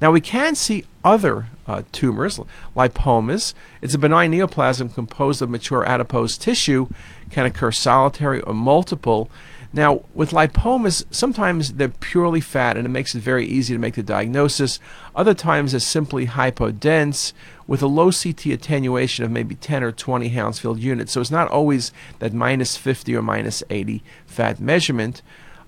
Now 0.00 0.12
we 0.12 0.20
can 0.20 0.54
see 0.54 0.84
other 1.04 1.46
uh, 1.66 1.82
tumors, 1.92 2.40
lipomas. 2.76 3.54
It's 3.80 3.94
a 3.94 3.98
benign 3.98 4.32
neoplasm 4.32 4.94
composed 4.94 5.42
of 5.42 5.50
mature 5.50 5.84
adipose 5.84 6.36
tissue, 6.36 6.88
can 7.30 7.46
occur 7.46 7.72
solitary 7.72 8.40
or 8.40 8.54
multiple. 8.54 9.30
Now, 9.74 10.02
with 10.12 10.32
lipomas, 10.32 11.04
sometimes 11.10 11.74
they're 11.74 11.88
purely 11.88 12.42
fat 12.42 12.76
and 12.76 12.84
it 12.84 12.90
makes 12.90 13.14
it 13.14 13.20
very 13.20 13.46
easy 13.46 13.72
to 13.72 13.80
make 13.80 13.94
the 13.94 14.02
diagnosis. 14.02 14.78
Other 15.16 15.32
times 15.32 15.70
they're 15.72 15.80
simply 15.80 16.26
hypodense 16.26 17.32
with 17.66 17.80
a 17.80 17.86
low 17.86 18.10
CT 18.12 18.46
attenuation 18.46 19.24
of 19.24 19.30
maybe 19.30 19.54
10 19.54 19.82
or 19.82 19.90
20 19.90 20.28
Hounsfield 20.28 20.78
units. 20.78 21.12
So 21.12 21.22
it's 21.22 21.30
not 21.30 21.48
always 21.48 21.90
that 22.18 22.34
minus 22.34 22.76
50 22.76 23.16
or 23.16 23.22
minus 23.22 23.62
80 23.70 24.02
fat 24.26 24.60
measurement. 24.60 25.22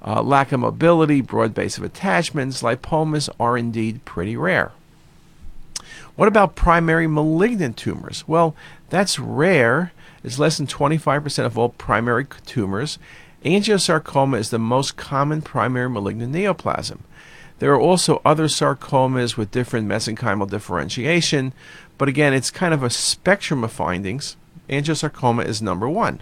Uh, 0.06 0.20
lack 0.20 0.52
of 0.52 0.60
mobility, 0.60 1.22
broad 1.22 1.54
base 1.54 1.78
of 1.78 1.84
attachments, 1.84 2.60
lipomas 2.60 3.30
are 3.40 3.56
indeed 3.56 4.04
pretty 4.04 4.36
rare. 4.36 4.72
What 6.16 6.28
about 6.28 6.54
primary 6.54 7.06
malignant 7.06 7.76
tumors? 7.76 8.24
Well, 8.28 8.54
that's 8.88 9.18
rare. 9.18 9.92
It's 10.22 10.38
less 10.38 10.56
than 10.56 10.66
25% 10.66 11.44
of 11.44 11.58
all 11.58 11.70
primary 11.70 12.26
tumors. 12.46 12.98
Angiosarcoma 13.44 14.38
is 14.38 14.50
the 14.50 14.58
most 14.58 14.96
common 14.96 15.42
primary 15.42 15.90
malignant 15.90 16.32
neoplasm. 16.32 17.00
There 17.58 17.72
are 17.72 17.80
also 17.80 18.20
other 18.24 18.46
sarcomas 18.46 19.36
with 19.36 19.50
different 19.50 19.88
mesenchymal 19.88 20.50
differentiation, 20.50 21.52
but 21.98 22.08
again, 22.08 22.32
it's 22.32 22.50
kind 22.50 22.74
of 22.74 22.82
a 22.82 22.90
spectrum 22.90 23.62
of 23.62 23.72
findings. 23.72 24.36
Angiosarcoma 24.68 25.44
is 25.46 25.62
number 25.62 25.88
one. 25.88 26.20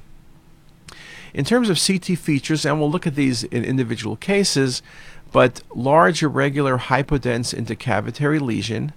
In 1.32 1.44
terms 1.44 1.70
of 1.70 1.80
CT 1.84 2.18
features, 2.18 2.66
and 2.66 2.78
we'll 2.78 2.90
look 2.90 3.06
at 3.06 3.14
these 3.14 3.44
in 3.44 3.64
individual 3.64 4.16
cases, 4.16 4.82
but 5.32 5.62
large 5.74 6.22
irregular 6.22 6.76
hypodense 6.76 7.54
intracavitary 7.54 8.40
lesion, 8.40 8.92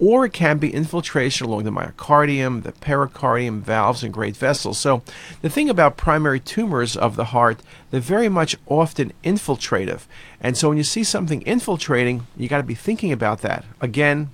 or 0.00 0.24
it 0.24 0.32
can 0.32 0.58
be 0.58 0.72
infiltration 0.72 1.46
along 1.46 1.64
the 1.64 1.70
myocardium, 1.70 2.62
the 2.62 2.72
pericardium, 2.72 3.60
valves, 3.60 4.02
and 4.02 4.12
great 4.12 4.36
vessels. 4.36 4.78
So, 4.78 5.02
the 5.42 5.50
thing 5.50 5.68
about 5.68 5.98
primary 5.98 6.40
tumors 6.40 6.96
of 6.96 7.16
the 7.16 7.26
heart, 7.26 7.60
they're 7.90 8.00
very 8.00 8.30
much 8.30 8.56
often 8.66 9.12
infiltrative. 9.22 10.06
And 10.40 10.56
so, 10.56 10.70
when 10.70 10.78
you 10.78 10.84
see 10.84 11.04
something 11.04 11.42
infiltrating, 11.42 12.26
you 12.36 12.48
got 12.48 12.56
to 12.56 12.62
be 12.62 12.74
thinking 12.74 13.12
about 13.12 13.42
that. 13.42 13.64
Again, 13.80 14.30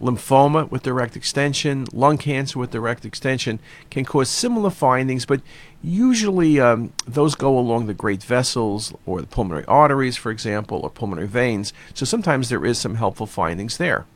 lymphoma 0.00 0.68
with 0.70 0.82
direct 0.82 1.14
extension, 1.14 1.86
lung 1.92 2.18
cancer 2.18 2.58
with 2.58 2.70
direct 2.70 3.04
extension 3.04 3.60
can 3.90 4.04
cause 4.04 4.28
similar 4.28 4.70
findings, 4.70 5.26
but 5.26 5.42
usually 5.82 6.58
um, 6.58 6.92
those 7.06 7.34
go 7.34 7.56
along 7.56 7.86
the 7.86 7.94
great 7.94 8.22
vessels 8.22 8.92
or 9.06 9.20
the 9.20 9.26
pulmonary 9.26 9.64
arteries, 9.66 10.16
for 10.16 10.30
example, 10.32 10.80
or 10.82 10.90
pulmonary 10.90 11.28
veins. 11.28 11.72
So 11.94 12.04
sometimes 12.04 12.48
there 12.48 12.64
is 12.64 12.78
some 12.78 12.96
helpful 12.96 13.26
findings 13.26 13.76
there. 13.76 14.06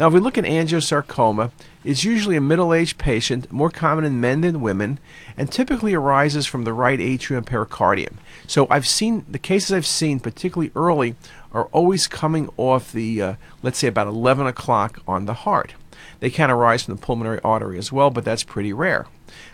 Now, 0.00 0.06
if 0.06 0.14
we 0.14 0.20
look 0.20 0.38
at 0.38 0.44
angiosarcoma, 0.44 1.50
it's 1.84 2.04
usually 2.04 2.34
a 2.34 2.40
middle 2.40 2.72
aged 2.72 2.96
patient, 2.96 3.52
more 3.52 3.68
common 3.68 4.06
in 4.06 4.18
men 4.18 4.40
than 4.40 4.62
women, 4.62 4.98
and 5.36 5.52
typically 5.52 5.92
arises 5.92 6.46
from 6.46 6.64
the 6.64 6.72
right 6.72 6.98
atrium 6.98 7.44
pericardium. 7.44 8.14
So, 8.46 8.66
I've 8.70 8.88
seen 8.88 9.26
the 9.28 9.38
cases 9.38 9.72
I've 9.72 9.84
seen, 9.84 10.18
particularly 10.18 10.72
early, 10.74 11.16
are 11.52 11.66
always 11.66 12.06
coming 12.06 12.48
off 12.56 12.92
the, 12.92 13.20
uh, 13.20 13.34
let's 13.62 13.76
say, 13.76 13.88
about 13.88 14.06
11 14.06 14.46
o'clock 14.46 15.00
on 15.06 15.26
the 15.26 15.34
heart. 15.34 15.74
They 16.20 16.30
can 16.30 16.50
arise 16.50 16.84
from 16.84 16.96
the 16.96 17.02
pulmonary 17.02 17.40
artery 17.44 17.76
as 17.76 17.92
well, 17.92 18.08
but 18.08 18.24
that's 18.24 18.42
pretty 18.42 18.72
rare. 18.72 19.06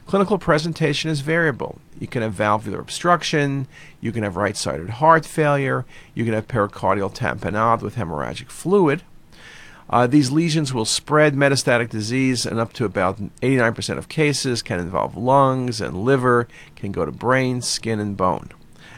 Clinical 0.06 0.38
presentation 0.38 1.10
is 1.10 1.22
variable. 1.22 1.80
You 1.98 2.06
can 2.06 2.22
have 2.22 2.34
valvular 2.34 2.78
obstruction, 2.78 3.66
you 4.00 4.12
can 4.12 4.22
have 4.22 4.36
right 4.36 4.56
sided 4.56 4.90
heart 4.90 5.26
failure, 5.26 5.84
you 6.14 6.24
can 6.24 6.34
have 6.34 6.46
pericardial 6.46 7.12
tamponade 7.12 7.82
with 7.82 7.96
hemorrhagic 7.96 8.48
fluid. 8.48 9.02
Uh, 9.88 10.06
these 10.06 10.30
lesions 10.30 10.74
will 10.74 10.84
spread 10.84 11.34
metastatic 11.34 11.88
disease, 11.88 12.44
and 12.44 12.58
up 12.58 12.72
to 12.72 12.84
about 12.84 13.20
89% 13.40 13.98
of 13.98 14.08
cases 14.08 14.62
can 14.62 14.80
involve 14.80 15.16
lungs 15.16 15.80
and 15.80 16.04
liver, 16.04 16.48
can 16.74 16.92
go 16.92 17.04
to 17.04 17.12
brain, 17.12 17.62
skin, 17.62 18.00
and 18.00 18.16
bone. 18.16 18.50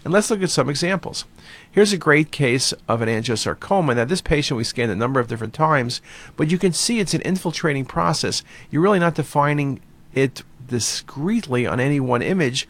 And 0.04 0.12
let's 0.12 0.30
look 0.30 0.42
at 0.42 0.50
some 0.50 0.70
examples. 0.70 1.26
Here's 1.70 1.92
a 1.92 1.98
great 1.98 2.30
case 2.30 2.72
of 2.88 3.02
an 3.02 3.08
angiosarcoma. 3.08 3.96
Now, 3.96 4.04
this 4.04 4.22
patient 4.22 4.56
we 4.56 4.64
scanned 4.64 4.90
a 4.90 4.96
number 4.96 5.20
of 5.20 5.28
different 5.28 5.52
times, 5.52 6.00
but 6.36 6.50
you 6.50 6.56
can 6.56 6.72
see 6.72 6.98
it's 6.98 7.14
an 7.14 7.20
infiltrating 7.22 7.84
process. 7.84 8.42
You're 8.70 8.82
really 8.82 8.98
not 8.98 9.14
defining 9.14 9.80
it 10.14 10.42
discretely 10.66 11.66
on 11.66 11.80
any 11.80 12.00
one 12.00 12.22
image. 12.22 12.66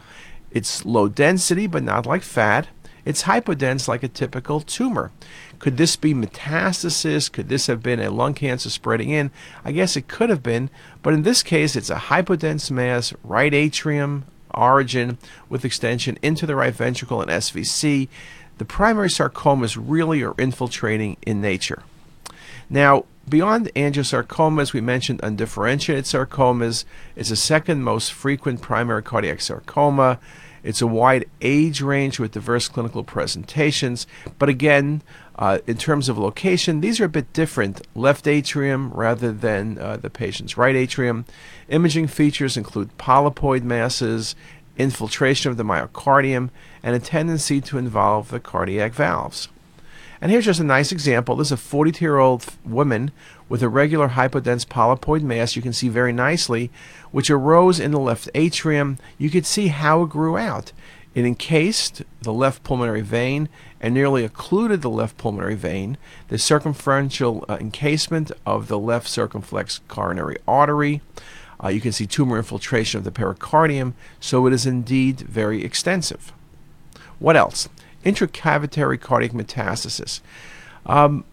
It's 0.50 0.84
low 0.84 1.08
density, 1.08 1.66
but 1.66 1.82
not 1.82 2.06
like 2.06 2.22
fat. 2.22 2.68
It's 3.04 3.22
hypodense 3.22 3.88
like 3.88 4.02
a 4.02 4.08
typical 4.08 4.60
tumor. 4.60 5.12
Could 5.58 5.76
this 5.76 5.96
be 5.96 6.14
metastasis? 6.14 7.30
Could 7.30 7.48
this 7.48 7.66
have 7.66 7.82
been 7.82 8.00
a 8.00 8.10
lung 8.10 8.34
cancer 8.34 8.70
spreading 8.70 9.10
in? 9.10 9.30
I 9.64 9.72
guess 9.72 9.96
it 9.96 10.08
could 10.08 10.30
have 10.30 10.42
been, 10.42 10.70
but 11.02 11.14
in 11.14 11.22
this 11.22 11.42
case, 11.42 11.74
it's 11.74 11.90
a 11.90 11.96
hypodense 11.96 12.70
mass, 12.70 13.12
right 13.24 13.52
atrium, 13.52 14.24
origin 14.54 15.18
with 15.48 15.64
extension 15.64 16.18
into 16.22 16.46
the 16.46 16.56
right 16.56 16.74
ventricle 16.74 17.20
and 17.20 17.30
SVC. 17.30 18.08
The 18.58 18.64
primary 18.64 19.08
sarcomas 19.08 19.78
really 19.80 20.22
are 20.22 20.34
infiltrating 20.38 21.16
in 21.22 21.40
nature. 21.40 21.82
Now, 22.70 23.04
beyond 23.28 23.70
angiosarcomas, 23.74 24.72
we 24.72 24.80
mentioned 24.80 25.20
undifferentiated 25.22 26.04
sarcomas. 26.04 26.84
It's 27.16 27.30
the 27.30 27.36
second 27.36 27.82
most 27.82 28.12
frequent 28.12 28.60
primary 28.60 29.02
cardiac 29.02 29.40
sarcoma. 29.40 30.18
It's 30.68 30.82
a 30.82 30.86
wide 30.86 31.24
age 31.40 31.80
range 31.80 32.20
with 32.20 32.32
diverse 32.32 32.68
clinical 32.68 33.02
presentations. 33.02 34.06
But 34.38 34.50
again, 34.50 35.00
uh, 35.36 35.60
in 35.66 35.78
terms 35.78 36.10
of 36.10 36.18
location, 36.18 36.82
these 36.82 37.00
are 37.00 37.06
a 37.06 37.08
bit 37.08 37.32
different. 37.32 37.86
Left 37.94 38.26
atrium 38.26 38.90
rather 38.90 39.32
than 39.32 39.78
uh, 39.78 39.96
the 39.96 40.10
patient's 40.10 40.58
right 40.58 40.76
atrium. 40.76 41.24
Imaging 41.70 42.06
features 42.06 42.58
include 42.58 42.98
polypoid 42.98 43.62
masses, 43.62 44.36
infiltration 44.76 45.50
of 45.50 45.56
the 45.56 45.62
myocardium, 45.62 46.50
and 46.82 46.94
a 46.94 46.98
tendency 46.98 47.62
to 47.62 47.78
involve 47.78 48.28
the 48.28 48.38
cardiac 48.38 48.92
valves. 48.92 49.48
And 50.20 50.30
here's 50.30 50.44
just 50.44 50.60
a 50.60 50.64
nice 50.64 50.92
example. 50.92 51.36
This 51.36 51.48
is 51.48 51.52
a 51.52 51.56
42 51.56 52.04
year 52.04 52.18
old 52.18 52.44
woman 52.62 53.10
with 53.48 53.62
a 53.62 53.68
regular 53.68 54.10
hypodense 54.10 54.66
polypoid 54.66 55.22
mass, 55.22 55.56
you 55.56 55.62
can 55.62 55.72
see 55.72 55.88
very 55.88 56.12
nicely, 56.12 56.70
which 57.10 57.30
arose 57.30 57.80
in 57.80 57.90
the 57.90 57.98
left 57.98 58.28
atrium. 58.34 58.98
You 59.16 59.30
could 59.30 59.46
see 59.46 59.68
how 59.68 60.02
it 60.02 60.10
grew 60.10 60.36
out. 60.36 60.72
It 61.14 61.24
encased 61.24 62.02
the 62.22 62.32
left 62.32 62.62
pulmonary 62.62 63.00
vein 63.00 63.48
and 63.80 63.94
nearly 63.94 64.24
occluded 64.24 64.82
the 64.82 64.90
left 64.90 65.16
pulmonary 65.16 65.54
vein, 65.54 65.96
the 66.28 66.38
circumferential 66.38 67.44
uh, 67.48 67.56
encasement 67.60 68.30
of 68.44 68.68
the 68.68 68.78
left 68.78 69.08
circumflex 69.08 69.80
coronary 69.88 70.36
artery. 70.46 71.00
Uh, 71.62 71.68
you 71.68 71.80
can 71.80 71.92
see 71.92 72.06
tumor 72.06 72.36
infiltration 72.36 72.98
of 72.98 73.04
the 73.04 73.10
pericardium, 73.10 73.94
so 74.20 74.46
it 74.46 74.52
is 74.52 74.66
indeed 74.66 75.20
very 75.20 75.64
extensive. 75.64 76.32
What 77.18 77.36
else? 77.36 77.68
Intracavitary 78.04 79.00
cardiac 79.00 79.32
metastasis. 79.32 80.20
Um, 80.86 81.24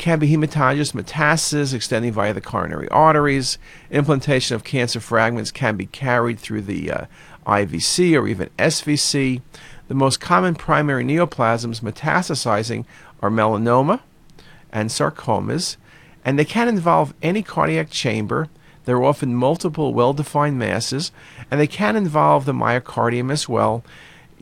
can 0.00 0.18
be 0.18 0.34
hematogenous 0.34 0.92
metastasis 0.94 1.74
extending 1.74 2.10
via 2.10 2.32
the 2.32 2.40
coronary 2.40 2.88
arteries. 2.88 3.58
Implantation 3.90 4.56
of 4.56 4.64
cancer 4.64 4.98
fragments 4.98 5.52
can 5.52 5.76
be 5.76 5.84
carried 5.84 6.40
through 6.40 6.62
the 6.62 6.90
uh, 6.90 7.04
IVC 7.46 8.18
or 8.18 8.26
even 8.26 8.48
SVC. 8.58 9.42
The 9.88 9.94
most 9.94 10.18
common 10.18 10.54
primary 10.54 11.04
neoplasms 11.04 11.82
metastasizing 11.82 12.86
are 13.20 13.28
melanoma 13.28 14.00
and 14.72 14.88
sarcomas, 14.88 15.76
and 16.24 16.38
they 16.38 16.46
can 16.46 16.66
involve 16.66 17.12
any 17.20 17.42
cardiac 17.42 17.90
chamber. 17.90 18.48
There 18.86 18.96
are 18.96 19.04
often 19.04 19.34
multiple 19.34 19.92
well 19.92 20.14
defined 20.14 20.58
masses, 20.58 21.12
and 21.50 21.60
they 21.60 21.66
can 21.66 21.94
involve 21.94 22.46
the 22.46 22.54
myocardium 22.54 23.30
as 23.30 23.50
well. 23.50 23.84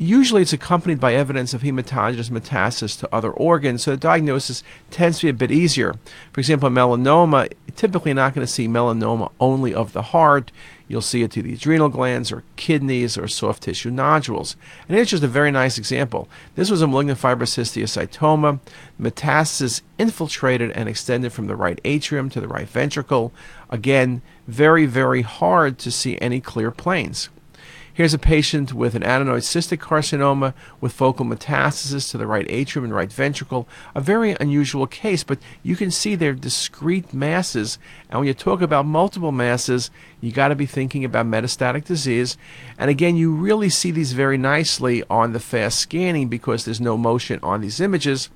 Usually 0.01 0.43
it's 0.43 0.53
accompanied 0.53 1.01
by 1.01 1.15
evidence 1.15 1.55
of 1.55 1.63
hematogenous 1.63 2.31
metastasis 2.31 2.97
to 3.01 3.13
other 3.13 3.33
organs, 3.33 3.83
so 3.83 3.91
the 3.91 3.97
diagnosis 3.97 4.63
tends 4.93 5.19
to 5.19 5.27
be 5.27 5.31
a 5.31 5.33
bit 5.33 5.51
easier. 5.51 5.97
For 6.33 6.39
example, 6.39 6.71
melanoma, 6.71 7.53
typically 7.75 8.15
not 8.15 8.33
going 8.33 8.47
to 8.47 8.53
see 8.53 8.69
melanoma 8.69 9.33
only 9.41 9.75
of 9.75 9.93
the 9.95 10.03
heart. 10.03 10.53
You'll 10.87 11.03
see 11.03 11.25
it 11.25 11.33
to 11.33 11.43
the 11.43 11.55
adrenal 11.55 11.89
glands 11.89 12.31
or 12.31 12.45
kidneys 12.55 13.19
or 13.19 13.27
soft 13.27 13.65
tissue 13.65 13.91
nodules. 13.91 14.55
And 14.87 14.95
here's 14.95 15.11
just 15.11 15.25
a 15.25 15.29
very 15.29 15.51
nice 15.51 15.79
example. 15.79 16.29
This 16.55 16.71
was 16.71 16.81
a 16.81 16.87
malignant 16.87 17.19
fibrous 17.19 17.57
histiocytoma. 17.57 18.61
Metastasis 19.01 19.83
infiltrated 19.99 20.71
and 20.73 20.89
extended 20.89 21.33
from 21.33 21.49
the 21.49 21.57
right 21.57 21.81
atrium 21.85 22.31
to 22.31 22.41
the 22.41 22.47
right 22.47 22.69
ventricle. 22.69 23.33
Again, 23.69 24.23
very, 24.47 24.87
very 24.87 25.23
hard 25.23 25.77
to 25.79 25.91
see 25.91 26.17
any 26.21 26.41
clear 26.41 26.71
planes. 26.71 27.31
Here's 27.99 28.15
a 28.15 28.19
patient 28.19 28.73
with 28.73 28.95
an 28.95 29.03
adenoid 29.03 29.43
cystic 29.43 29.79
carcinoma 29.79 30.55
with 30.81 30.93
focal 30.93 31.27
metastasis 31.27 32.13
to 32.13 32.17
the 32.17 32.29
right 32.29 32.47
atrium 32.49 32.85
and 32.85 32.95
right 32.95 33.13
ventricle. 33.13 33.67
A 33.93 34.01
very 34.01 34.37
unusual 34.39 34.87
case, 34.87 35.25
but 35.25 35.41
you 35.65 35.75
can 35.75 35.91
see 35.91 36.15
they're 36.15 36.33
discrete 36.33 37.13
masses. 37.13 37.77
And 38.09 38.21
when 38.21 38.29
you 38.29 38.35
talk 38.35 38.63
about 38.63 38.87
multiple 38.87 39.33
masses, 39.33 39.91
you 40.21 40.31
got 40.31 40.47
to 40.47 40.55
be 40.55 40.65
thinking 40.65 41.05
about 41.05 41.27
metastatic 41.27 41.87
disease. 41.87 42.37
And 42.79 42.89
again, 42.89 43.17
you 43.17 43.35
really 43.35 43.69
see 43.69 43.91
these 43.91 44.13
very 44.13 44.39
nicely 44.39 45.03
on 45.11 45.33
the 45.33 45.41
fast 45.41 45.81
scanning 45.81 46.29
because 46.29 46.65
there's 46.65 46.81
no 46.81 46.97
motion 46.97 47.41
on 47.43 47.63
these 47.63 47.81
images. 47.81 48.31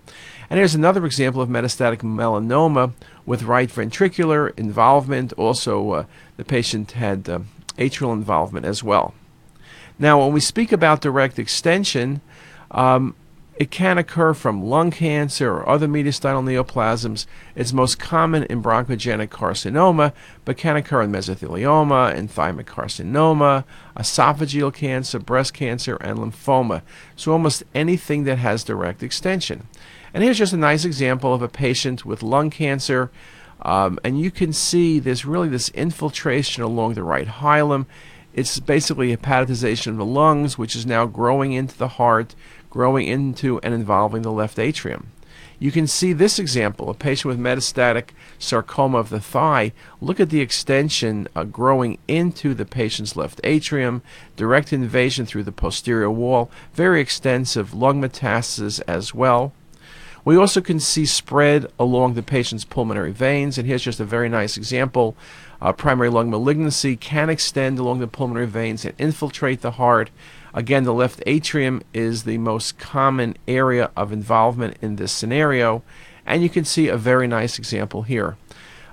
And 0.51 0.59
here's 0.59 0.75
another 0.75 1.07
example 1.07 1.41
of 1.41 1.49
metastatic 1.49 1.99
melanoma 1.99 2.95
with 3.25 3.45
right 3.45 3.69
ventricular 3.69 4.59
involvement. 4.59 5.33
Also, 5.35 5.91
uh, 5.93 6.05
the 6.37 6.45
patient 6.45 6.91
had 6.91 7.29
uh, 7.29 7.39
atrial 7.79 8.13
involvement 8.13 8.67
as 8.67 8.83
well. 8.83 9.15
Now, 9.99 10.23
when 10.23 10.33
we 10.33 10.41
speak 10.41 10.73
about 10.73 11.01
direct 11.01 11.39
extension, 11.39 12.21
um, 12.71 13.15
it 13.57 13.71
can 13.71 13.99
occur 13.99 14.33
from 14.33 14.65
lung 14.65 14.91
cancer 14.91 15.53
or 15.53 15.69
other 15.69 15.87
mediastinal 15.87 16.43
neoplasms. 16.43 17.27
It's 17.55 17.73
most 17.73 17.99
common 17.99 18.45
in 18.45 18.63
bronchogenic 18.63 19.29
carcinoma, 19.29 20.13
but 20.45 20.57
can 20.57 20.77
occur 20.77 21.03
in 21.03 21.13
mesothelioma 21.13 22.15
and 22.15 22.31
thymic 22.31 22.65
carcinoma, 22.65 23.65
esophageal 23.97 24.73
cancer, 24.73 25.19
breast 25.19 25.53
cancer, 25.53 25.97
and 25.97 26.19
lymphoma. 26.19 26.83
So 27.15 27.33
almost 27.33 27.63
anything 27.75 28.25
that 28.25 28.39
has 28.39 28.65
direct 28.65 29.03
extension. 29.03 29.69
And 30.15 30.25
here's 30.25 30.39
just 30.39 30.55
a 30.55 30.59
nice 30.59 30.85
example 30.85 31.35
of 31.35 31.43
a 31.43 31.49
patient 31.49 32.05
with 32.05 32.23
lung 32.23 32.51
cancer. 32.51 33.11
Um, 33.61 33.99
and 34.03 34.19
you 34.19 34.31
can 34.31 34.53
see 34.53 34.99
there's 34.99 35.25
really 35.25 35.49
this 35.49 35.69
infiltration 35.69 36.63
along 36.63 36.95
the 36.95 37.05
right 37.05 37.29
hilum. 37.29 37.87
It's 38.35 38.61
basically 38.61 39.15
hepatization 39.15 39.89
of 39.89 39.97
the 39.99 40.05
lungs, 40.05 40.57
which 40.57 40.75
is 40.75 40.87
now 40.87 41.07
growing 41.07 41.53
into 41.53 41.77
the 41.77 41.89
heart, 41.89 42.35
growing 42.71 43.07
into 43.07 43.61
and 43.61 43.75
involving 43.75 44.23
the 44.23 44.33
left 44.33 44.59
atrium. 44.59 45.09
You 45.59 45.71
can 45.71 45.87
see 45.87 46.13
this 46.13 46.41
example, 46.41 46.91
a 46.91 46.95
patient 46.95 47.27
with 47.27 47.39
metastatic 47.39 48.09
sarcoma 48.39 48.99
of 48.99 49.11
the 49.11 49.21
thigh. 49.21 49.73
Look 50.01 50.19
at 50.19 50.31
the 50.31 50.41
extension 50.41 51.29
uh, 51.37 51.45
growing 51.45 51.99
into 52.09 52.53
the 52.53 52.65
patient's 52.65 53.15
left 53.15 53.41
atrium, 53.45 54.03
direct 54.35 54.73
invasion 54.73 55.25
through 55.25 55.45
the 55.45 55.53
posterior 55.53 56.11
wall, 56.11 56.51
very 56.75 57.01
extensive 57.01 57.75
lung 57.75 58.03
metastasis 58.03 58.81
as 58.89 59.15
well. 59.15 59.53
We 60.25 60.37
also 60.37 60.61
can 60.61 60.79
see 60.79 61.05
spread 61.05 61.67
along 61.81 62.15
the 62.15 62.23
patient's 62.23 62.65
pulmonary 62.65 63.11
veins, 63.11 63.59
and 63.59 63.67
here's 63.67 63.83
just 63.83 63.99
a 63.99 64.05
very 64.05 64.29
nice 64.29 64.57
example. 64.57 65.17
Uh, 65.61 65.73
primary 65.73 66.11
lung 66.11 66.31
malignancy 66.31 66.97
can 66.97 67.29
extend 67.29 67.79
along 67.79 67.99
the 67.99 68.07
pulmonary 68.07 68.47
veins 68.47 68.85
and 68.85 68.95
infiltrate 68.99 69.63
the 69.63 69.73
heart. 69.73 70.11
Again, 70.55 70.85
the 70.85 70.95
left 70.95 71.23
atrium 71.27 71.83
is 71.93 72.23
the 72.23 72.39
most 72.39 72.79
common 72.79 73.37
area 73.49 73.91
of 73.97 74.13
involvement 74.13 74.77
in 74.81 74.95
this 74.95 75.11
scenario, 75.11 75.83
and 76.25 76.43
you 76.43 76.49
can 76.49 76.65
see 76.65 76.87
a 76.87 76.97
very 76.97 77.27
nice 77.27 77.59
example 77.59 78.03
here. 78.03 78.37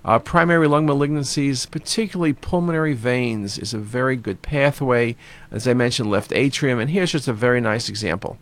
Uh, 0.04 0.18
primary 0.18 0.68
lung 0.68 0.88
malignancies, 0.88 1.70
particularly 1.70 2.34
pulmonary 2.34 2.94
veins, 2.94 3.60
is 3.60 3.74
a 3.74 3.78
very 3.78 4.16
good 4.16 4.42
pathway. 4.42 5.16
As 5.52 5.68
I 5.68 5.74
mentioned, 5.76 6.10
left 6.10 6.34
atrium, 6.34 6.80
and 6.80 6.90
here's 6.90 7.12
just 7.12 7.28
a 7.28 7.34
very 7.34 7.62
nice 7.62 7.88
example. 7.88 8.40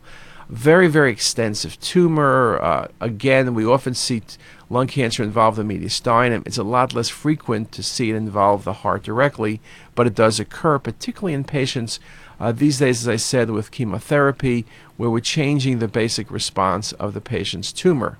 Very, 0.48 0.88
very 0.88 1.12
extensive 1.12 1.78
tumor. 1.78 2.58
Uh, 2.62 2.88
again, 3.00 3.52
we 3.52 3.66
often 3.66 3.92
see 3.92 4.22
lung 4.70 4.86
cancer 4.86 5.22
involve 5.22 5.56
the 5.56 5.62
mediastinum. 5.62 6.46
It's 6.46 6.56
a 6.56 6.62
lot 6.62 6.94
less 6.94 7.10
frequent 7.10 7.70
to 7.72 7.82
see 7.82 8.08
it 8.08 8.16
involve 8.16 8.64
the 8.64 8.72
heart 8.72 9.02
directly, 9.02 9.60
but 9.94 10.06
it 10.06 10.14
does 10.14 10.40
occur, 10.40 10.78
particularly 10.78 11.34
in 11.34 11.44
patients 11.44 12.00
uh, 12.40 12.52
these 12.52 12.78
days, 12.78 13.02
as 13.02 13.08
I 13.08 13.16
said, 13.16 13.50
with 13.50 13.70
chemotherapy, 13.70 14.64
where 14.96 15.10
we're 15.10 15.20
changing 15.20 15.80
the 15.80 15.88
basic 15.88 16.30
response 16.30 16.92
of 16.92 17.12
the 17.12 17.20
patient's 17.20 17.70
tumor. 17.70 18.18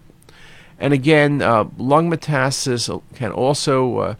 And 0.79 0.93
again, 0.93 1.41
uh, 1.41 1.65
lung 1.79 2.11
metastasis 2.11 3.03
can 3.15 3.33
also 3.33 3.99
uh, 3.99 4.15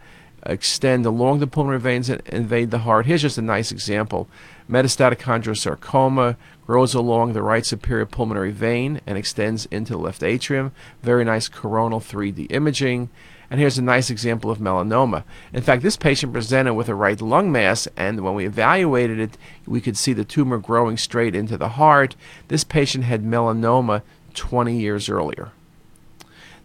extend 0.47 1.05
along 1.05 1.41
the 1.41 1.47
pulmonary 1.47 1.81
veins 1.81 2.09
and 2.09 2.23
invade 2.29 2.71
the 2.71 2.79
heart. 2.79 3.07
Here's 3.07 3.23
just 3.23 3.39
a 3.39 3.43
nice 3.43 3.71
example. 3.71 4.29
Metastatic 4.69 5.19
chondrosarcoma 5.19 6.37
grows 6.69 6.93
along 6.93 7.33
the 7.33 7.43
right 7.43 7.65
superior 7.65 8.05
pulmonary 8.05 8.51
vein 8.51 9.01
and 9.07 9.17
extends 9.17 9.65
into 9.71 9.95
the 9.95 9.99
left 9.99 10.23
atrium. 10.23 10.71
Very 11.03 11.25
nice 11.25 11.49
coronal 11.49 11.99
3D 11.99 12.53
imaging. 12.53 13.09
And 13.51 13.59
here's 13.59 13.79
a 13.79 13.83
nice 13.83 14.11
example 14.11 14.51
of 14.51 14.59
melanoma. 14.59 15.25
In 15.55 15.63
fact, 15.63 15.83
this 15.83 15.97
patient 15.97 16.35
presented 16.35 16.75
with 16.75 16.91
a 16.91 16.95
right 16.95 17.19
lung 17.23 17.51
mass, 17.51 17.89
and 17.97 18.21
when 18.21 18.35
we 18.35 18.45
evaluated 18.45 19.19
it, 19.19 19.39
we 19.67 19.81
could 19.81 19.97
see 19.97 20.13
the 20.13 20.27
tumor 20.27 20.59
growing 20.59 20.99
straight 20.99 21.35
into 21.35 21.57
the 21.57 21.71
heart. 21.71 22.15
This 22.49 22.65
patient 22.65 23.05
had 23.05 23.25
melanoma 23.25 24.03
20 24.35 24.79
years 24.79 25.09
earlier. 25.09 25.53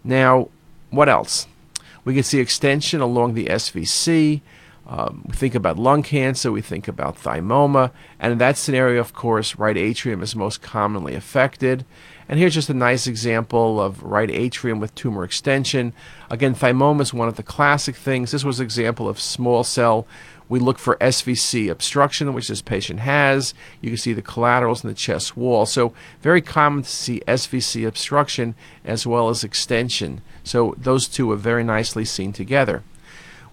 Now, 0.04 0.50
what 0.90 1.08
else? 1.08 1.46
We 2.04 2.12
can 2.12 2.24
see 2.24 2.40
extension 2.40 3.00
along 3.00 3.32
the 3.32 3.46
SVC. 3.46 4.42
Um, 4.86 5.24
we 5.26 5.34
think 5.34 5.54
about 5.54 5.78
lung 5.78 6.02
cancer, 6.02 6.52
we 6.52 6.60
think 6.60 6.88
about 6.88 7.16
thymoma, 7.16 7.90
and 8.20 8.32
in 8.32 8.38
that 8.38 8.58
scenario, 8.58 9.00
of 9.00 9.14
course, 9.14 9.56
right 9.56 9.76
atrium 9.76 10.22
is 10.22 10.36
most 10.36 10.60
commonly 10.60 11.14
affected. 11.14 11.86
And 12.28 12.38
here's 12.38 12.54
just 12.54 12.70
a 12.70 12.74
nice 12.74 13.06
example 13.06 13.80
of 13.80 14.02
right 14.02 14.30
atrium 14.30 14.80
with 14.80 14.94
tumor 14.94 15.24
extension. 15.24 15.92
Again, 16.30 16.54
thymoma 16.54 17.02
is 17.02 17.14
one 17.14 17.28
of 17.28 17.36
the 17.36 17.42
classic 17.42 17.96
things. 17.96 18.30
This 18.30 18.44
was 18.44 18.60
an 18.60 18.64
example 18.64 19.08
of 19.08 19.20
small 19.20 19.64
cell. 19.64 20.06
We 20.48 20.58
look 20.58 20.78
for 20.78 20.96
SVC 20.96 21.70
obstruction, 21.70 22.32
which 22.34 22.48
this 22.48 22.62
patient 22.62 23.00
has. 23.00 23.54
You 23.80 23.90
can 23.90 23.96
see 23.96 24.12
the 24.12 24.22
collaterals 24.22 24.84
in 24.84 24.88
the 24.88 24.94
chest 24.94 25.36
wall. 25.36 25.64
So 25.64 25.94
very 26.20 26.42
common 26.42 26.82
to 26.82 26.90
see 26.90 27.22
SVC 27.26 27.86
obstruction 27.86 28.54
as 28.84 29.06
well 29.06 29.30
as 29.30 29.44
extension. 29.44 30.20
So 30.42 30.74
those 30.76 31.08
two 31.08 31.30
are 31.32 31.36
very 31.36 31.64
nicely 31.64 32.04
seen 32.04 32.32
together. 32.32 32.82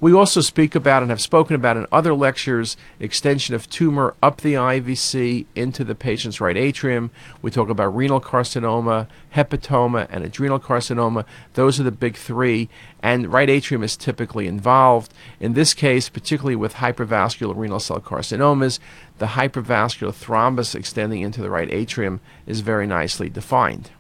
We 0.02 0.14
also 0.14 0.42
speak 0.42 0.74
about 0.74 1.04
and 1.04 1.12
have 1.12 1.22
spoken 1.22 1.56
about 1.56 1.78
in 1.78 1.86
other 1.92 2.16
lectures 2.16 2.76
extension 3.00 3.54
of 3.54 3.70
tumor 3.70 4.16
up 4.24 4.42
the 4.42 4.56
IVC 4.56 5.46
into 5.54 5.84
the 5.84 5.94
patient's 5.94 6.42
right 6.42 6.58
atrium. 6.58 7.12
We 7.44 7.52
talk 7.52 7.70
about 7.70 7.96
renal 7.96 8.20
carcinoma, 8.20 9.06
hepatoma, 9.36 10.08
and 10.10 10.24
adrenal 10.24 10.60
carcinoma. 10.60 11.24
Those 11.54 11.80
are 11.80 11.84
the 11.84 11.92
big 11.92 12.18
three, 12.18 12.68
and 13.04 13.32
right 13.32 13.48
atrium 13.48 13.84
is 13.84 13.96
typically 13.96 14.48
involved. 14.48 15.14
In 15.40 15.54
this 15.54 15.76
case, 15.76 16.10
particularly 16.10 16.56
with 16.56 16.76
hypervascular 16.76 17.56
renal 17.56 17.80
cell 17.80 18.00
carcinomas, 18.00 18.80
the 19.20 19.28
hypervascular 19.28 20.14
thrombus 20.14 20.74
extending 20.74 21.22
into 21.22 21.44
the 21.44 21.50
right 21.52 21.72
atrium 21.72 22.22
is 22.48 22.62
very 22.62 22.88
nicely 22.88 23.30
defined. 23.30 23.92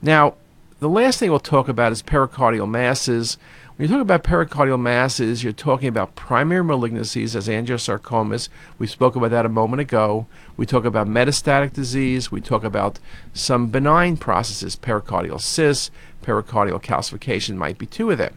Now, 0.00 0.36
the 0.80 0.88
last 0.88 1.18
thing 1.18 1.30
we'll 1.30 1.40
talk 1.40 1.68
about 1.68 1.92
is 1.92 2.02
pericardial 2.02 2.68
masses. 2.68 3.36
When 3.80 3.88
you 3.88 3.94
talk 3.96 4.02
about 4.02 4.24
pericardial 4.24 4.78
masses, 4.78 5.42
you're 5.42 5.54
talking 5.54 5.88
about 5.88 6.14
primary 6.14 6.62
malignancies 6.62 7.34
as 7.34 7.48
angiosarcomas. 7.48 8.50
We 8.78 8.86
spoke 8.86 9.16
about 9.16 9.30
that 9.30 9.46
a 9.46 9.48
moment 9.48 9.80
ago. 9.80 10.26
We 10.58 10.66
talk 10.66 10.84
about 10.84 11.08
metastatic 11.08 11.72
disease. 11.72 12.30
We 12.30 12.42
talk 12.42 12.62
about 12.62 12.98
some 13.32 13.68
benign 13.68 14.18
processes, 14.18 14.76
pericardial 14.76 15.40
cysts, 15.40 15.90
pericardial 16.22 16.82
calcification 16.82 17.56
might 17.56 17.78
be 17.78 17.86
two 17.86 18.10
of 18.10 18.18
them. 18.18 18.34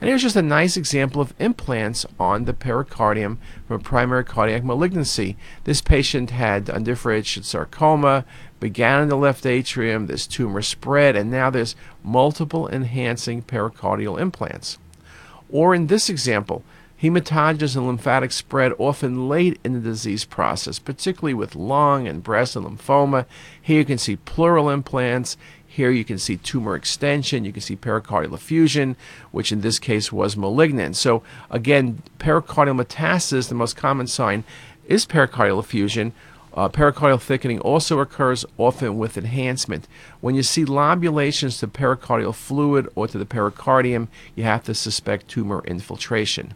And 0.00 0.08
here's 0.08 0.22
just 0.22 0.36
a 0.36 0.42
nice 0.42 0.76
example 0.78 1.20
of 1.20 1.34
implants 1.38 2.06
on 2.18 2.46
the 2.46 2.54
pericardium 2.54 3.36
from 3.66 3.76
a 3.76 3.84
primary 3.84 4.24
cardiac 4.24 4.64
malignancy. 4.64 5.36
This 5.64 5.82
patient 5.82 6.30
had 6.30 6.70
undifferentiated 6.70 7.44
sarcoma, 7.44 8.24
began 8.60 9.02
in 9.02 9.08
the 9.08 9.16
left 9.16 9.46
atrium, 9.46 10.06
this 10.06 10.26
tumor 10.26 10.62
spread, 10.62 11.16
and 11.16 11.30
now 11.30 11.50
there's 11.50 11.76
multiple 12.02 12.68
enhancing 12.68 13.42
pericardial 13.42 14.20
implants. 14.20 14.78
Or 15.50 15.74
in 15.74 15.86
this 15.86 16.08
example, 16.08 16.62
Hematogenous 17.00 17.76
and 17.76 17.86
lymphatic 17.86 18.32
spread 18.32 18.72
often 18.76 19.28
late 19.28 19.60
in 19.62 19.72
the 19.72 19.78
disease 19.78 20.24
process, 20.24 20.80
particularly 20.80 21.34
with 21.34 21.54
lung 21.54 22.08
and 22.08 22.24
breast 22.24 22.56
and 22.56 22.66
lymphoma. 22.66 23.24
Here 23.62 23.78
you 23.78 23.84
can 23.84 23.98
see 23.98 24.16
pleural 24.16 24.68
implants. 24.68 25.36
Here 25.64 25.92
you 25.92 26.04
can 26.04 26.18
see 26.18 26.38
tumor 26.38 26.74
extension. 26.74 27.44
You 27.44 27.52
can 27.52 27.62
see 27.62 27.76
pericardial 27.76 28.34
effusion, 28.34 28.96
which 29.30 29.52
in 29.52 29.60
this 29.60 29.78
case 29.78 30.10
was 30.10 30.36
malignant. 30.36 30.96
So 30.96 31.22
again, 31.50 32.02
pericardial 32.18 32.82
metastasis, 32.82 33.48
the 33.48 33.54
most 33.54 33.76
common 33.76 34.08
sign, 34.08 34.42
is 34.88 35.06
pericardial 35.06 35.60
effusion. 35.60 36.12
Uh, 36.58 36.68
pericardial 36.68 37.20
thickening 37.20 37.60
also 37.60 38.00
occurs 38.00 38.44
often 38.56 38.98
with 38.98 39.16
enhancement. 39.16 39.86
When 40.20 40.34
you 40.34 40.42
see 40.42 40.64
lobulations 40.64 41.60
to 41.60 41.68
pericardial 41.68 42.34
fluid 42.34 42.88
or 42.96 43.06
to 43.06 43.16
the 43.16 43.24
pericardium, 43.24 44.08
you 44.34 44.42
have 44.42 44.64
to 44.64 44.74
suspect 44.74 45.28
tumor 45.28 45.62
infiltration. 45.64 46.54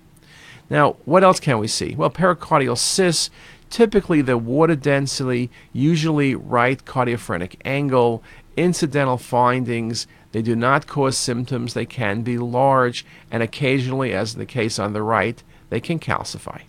Now, 0.68 0.96
what 1.04 1.22
else 1.22 1.38
can 1.38 1.58
we 1.60 1.68
see? 1.68 1.94
Well, 1.94 2.10
pericardial 2.10 2.76
cysts, 2.76 3.30
typically 3.70 4.22
the 4.22 4.36
water 4.36 4.74
density, 4.74 5.50
usually 5.72 6.34
right 6.34 6.84
cardiophrenic 6.84 7.60
angle, 7.64 8.24
incidental 8.56 9.18
findings. 9.18 10.08
They 10.32 10.42
do 10.42 10.56
not 10.56 10.88
cause 10.88 11.16
symptoms. 11.16 11.74
They 11.74 11.86
can 11.86 12.22
be 12.22 12.38
large, 12.38 13.06
and 13.30 13.40
occasionally, 13.40 14.12
as 14.12 14.34
in 14.34 14.40
the 14.40 14.46
case 14.46 14.80
on 14.80 14.94
the 14.94 15.02
right, 15.02 15.40
they 15.70 15.78
can 15.78 16.00
calcify. 16.00 16.62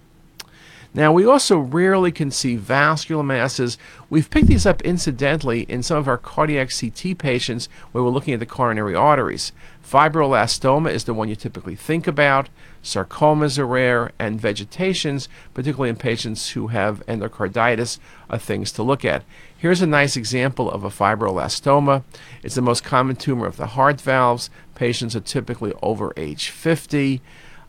Now, 0.95 1.11
we 1.11 1.25
also 1.25 1.57
rarely 1.57 2.11
can 2.11 2.29
see 2.29 2.55
vascular 2.55 3.23
masses. 3.23 3.79
We've 4.11 4.29
picked 4.29 4.45
these 4.45 4.67
up 4.67 4.79
incidentally 4.83 5.61
in 5.63 5.81
some 5.81 5.97
of 5.97 6.07
our 6.07 6.19
cardiac 6.19 6.69
CT 6.69 7.17
patients 7.17 7.67
where 7.91 8.03
we're 8.03 8.11
looking 8.11 8.35
at 8.35 8.39
the 8.39 8.45
coronary 8.45 8.93
arteries. 8.93 9.53
Fibroelastoma 9.83 10.91
is 10.91 11.05
the 11.05 11.15
one 11.15 11.29
you 11.29 11.35
typically 11.35 11.75
think 11.75 12.05
about. 12.05 12.49
Sarcomas 12.83 13.57
are 13.57 13.65
rare, 13.65 14.11
and 14.19 14.39
vegetations, 14.39 15.29
particularly 15.55 15.89
in 15.89 15.95
patients 15.95 16.51
who 16.51 16.67
have 16.67 17.03
endocarditis, 17.07 17.97
are 18.29 18.37
things 18.37 18.71
to 18.73 18.83
look 18.83 19.03
at. 19.03 19.23
Here's 19.57 19.81
a 19.81 19.87
nice 19.87 20.15
example 20.15 20.69
of 20.69 20.83
a 20.83 20.89
fibroelastoma. 20.89 22.03
It's 22.43 22.55
the 22.55 22.61
most 22.61 22.83
common 22.83 23.15
tumor 23.15 23.47
of 23.47 23.57
the 23.57 23.67
heart 23.67 23.99
valves. 23.99 24.51
Patients 24.75 25.15
are 25.15 25.21
typically 25.21 25.73
over 25.81 26.13
age 26.17 26.49
50. 26.49 27.21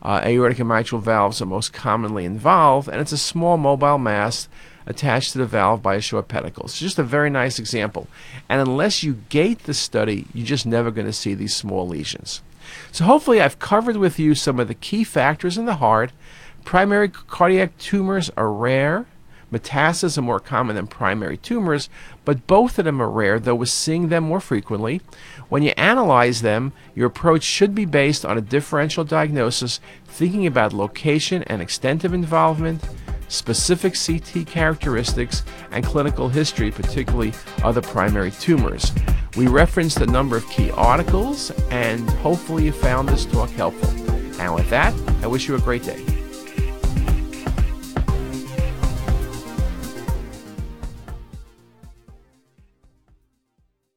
Uh, 0.05 0.21
aortic 0.23 0.59
and 0.59 0.69
mitral 0.69 1.01
valves 1.01 1.41
are 1.41 1.47
most 1.47 1.73
commonly 1.73 2.25
involved, 2.25 2.87
and 2.87 3.01
it's 3.01 3.11
a 3.11 3.17
small 3.17 3.57
mobile 3.57 3.97
mass 3.97 4.47
attached 4.85 5.31
to 5.31 5.39
the 5.39 5.47
valve 5.47 5.81
by 5.81 5.95
a 5.95 5.99
short 6.01 6.27
pedicle. 6.27 6.65
It's 6.65 6.77
just 6.77 6.99
a 6.99 7.03
very 7.03 7.31
nice 7.31 7.57
example. 7.57 8.07
And 8.47 8.61
unless 8.61 9.01
you 9.01 9.23
gate 9.29 9.63
the 9.63 9.73
study, 9.73 10.27
you're 10.31 10.45
just 10.45 10.67
never 10.67 10.91
going 10.91 11.07
to 11.07 11.11
see 11.11 11.33
these 11.33 11.55
small 11.55 11.87
lesions. 11.87 12.43
So 12.91 13.05
hopefully 13.05 13.41
I've 13.41 13.57
covered 13.57 13.97
with 13.97 14.19
you 14.19 14.35
some 14.35 14.59
of 14.59 14.67
the 14.67 14.75
key 14.75 15.03
factors 15.03 15.57
in 15.57 15.65
the 15.65 15.77
heart. 15.77 16.11
Primary 16.63 17.09
cardiac 17.09 17.75
tumors 17.79 18.29
are 18.37 18.51
rare. 18.51 19.07
Metastases 19.55 20.17
are 20.17 20.21
more 20.21 20.41
common 20.41 20.75
than 20.75 20.85
primary 20.85 21.37
tumors, 21.37 21.87
but 22.25 22.45
both 22.45 22.77
of 22.77 22.83
them 22.83 23.01
are 23.01 23.09
rare, 23.09 23.39
though 23.39 23.55
we're 23.55 23.65
seeing 23.65 24.09
them 24.09 24.25
more 24.25 24.41
frequently. 24.41 24.99
When 25.47 25.63
you 25.63 25.71
analyze 25.77 26.41
them, 26.41 26.73
your 26.93 27.07
approach 27.07 27.43
should 27.43 27.73
be 27.73 27.85
based 27.85 28.25
on 28.25 28.37
a 28.37 28.41
differential 28.41 29.05
diagnosis, 29.05 29.79
thinking 30.07 30.45
about 30.45 30.73
location 30.73 31.43
and 31.43 31.61
extent 31.61 32.03
of 32.03 32.13
involvement, 32.13 32.83
specific 33.29 33.95
CT 33.95 34.45
characteristics, 34.45 35.43
and 35.71 35.85
clinical 35.85 36.27
history, 36.27 36.69
particularly 36.69 37.31
other 37.63 37.81
primary 37.81 38.31
tumors. 38.31 38.91
We 39.37 39.47
referenced 39.47 40.01
a 40.01 40.05
number 40.05 40.35
of 40.35 40.45
key 40.49 40.69
articles, 40.71 41.51
and 41.71 42.09
hopefully 42.09 42.65
you 42.65 42.73
found 42.73 43.07
this 43.07 43.23
talk 43.25 43.49
helpful. 43.51 43.89
And 44.41 44.53
with 44.53 44.69
that, 44.69 44.93
I 45.23 45.27
wish 45.27 45.47
you 45.47 45.55
a 45.55 45.59
great 45.59 45.83
day. 45.83 46.14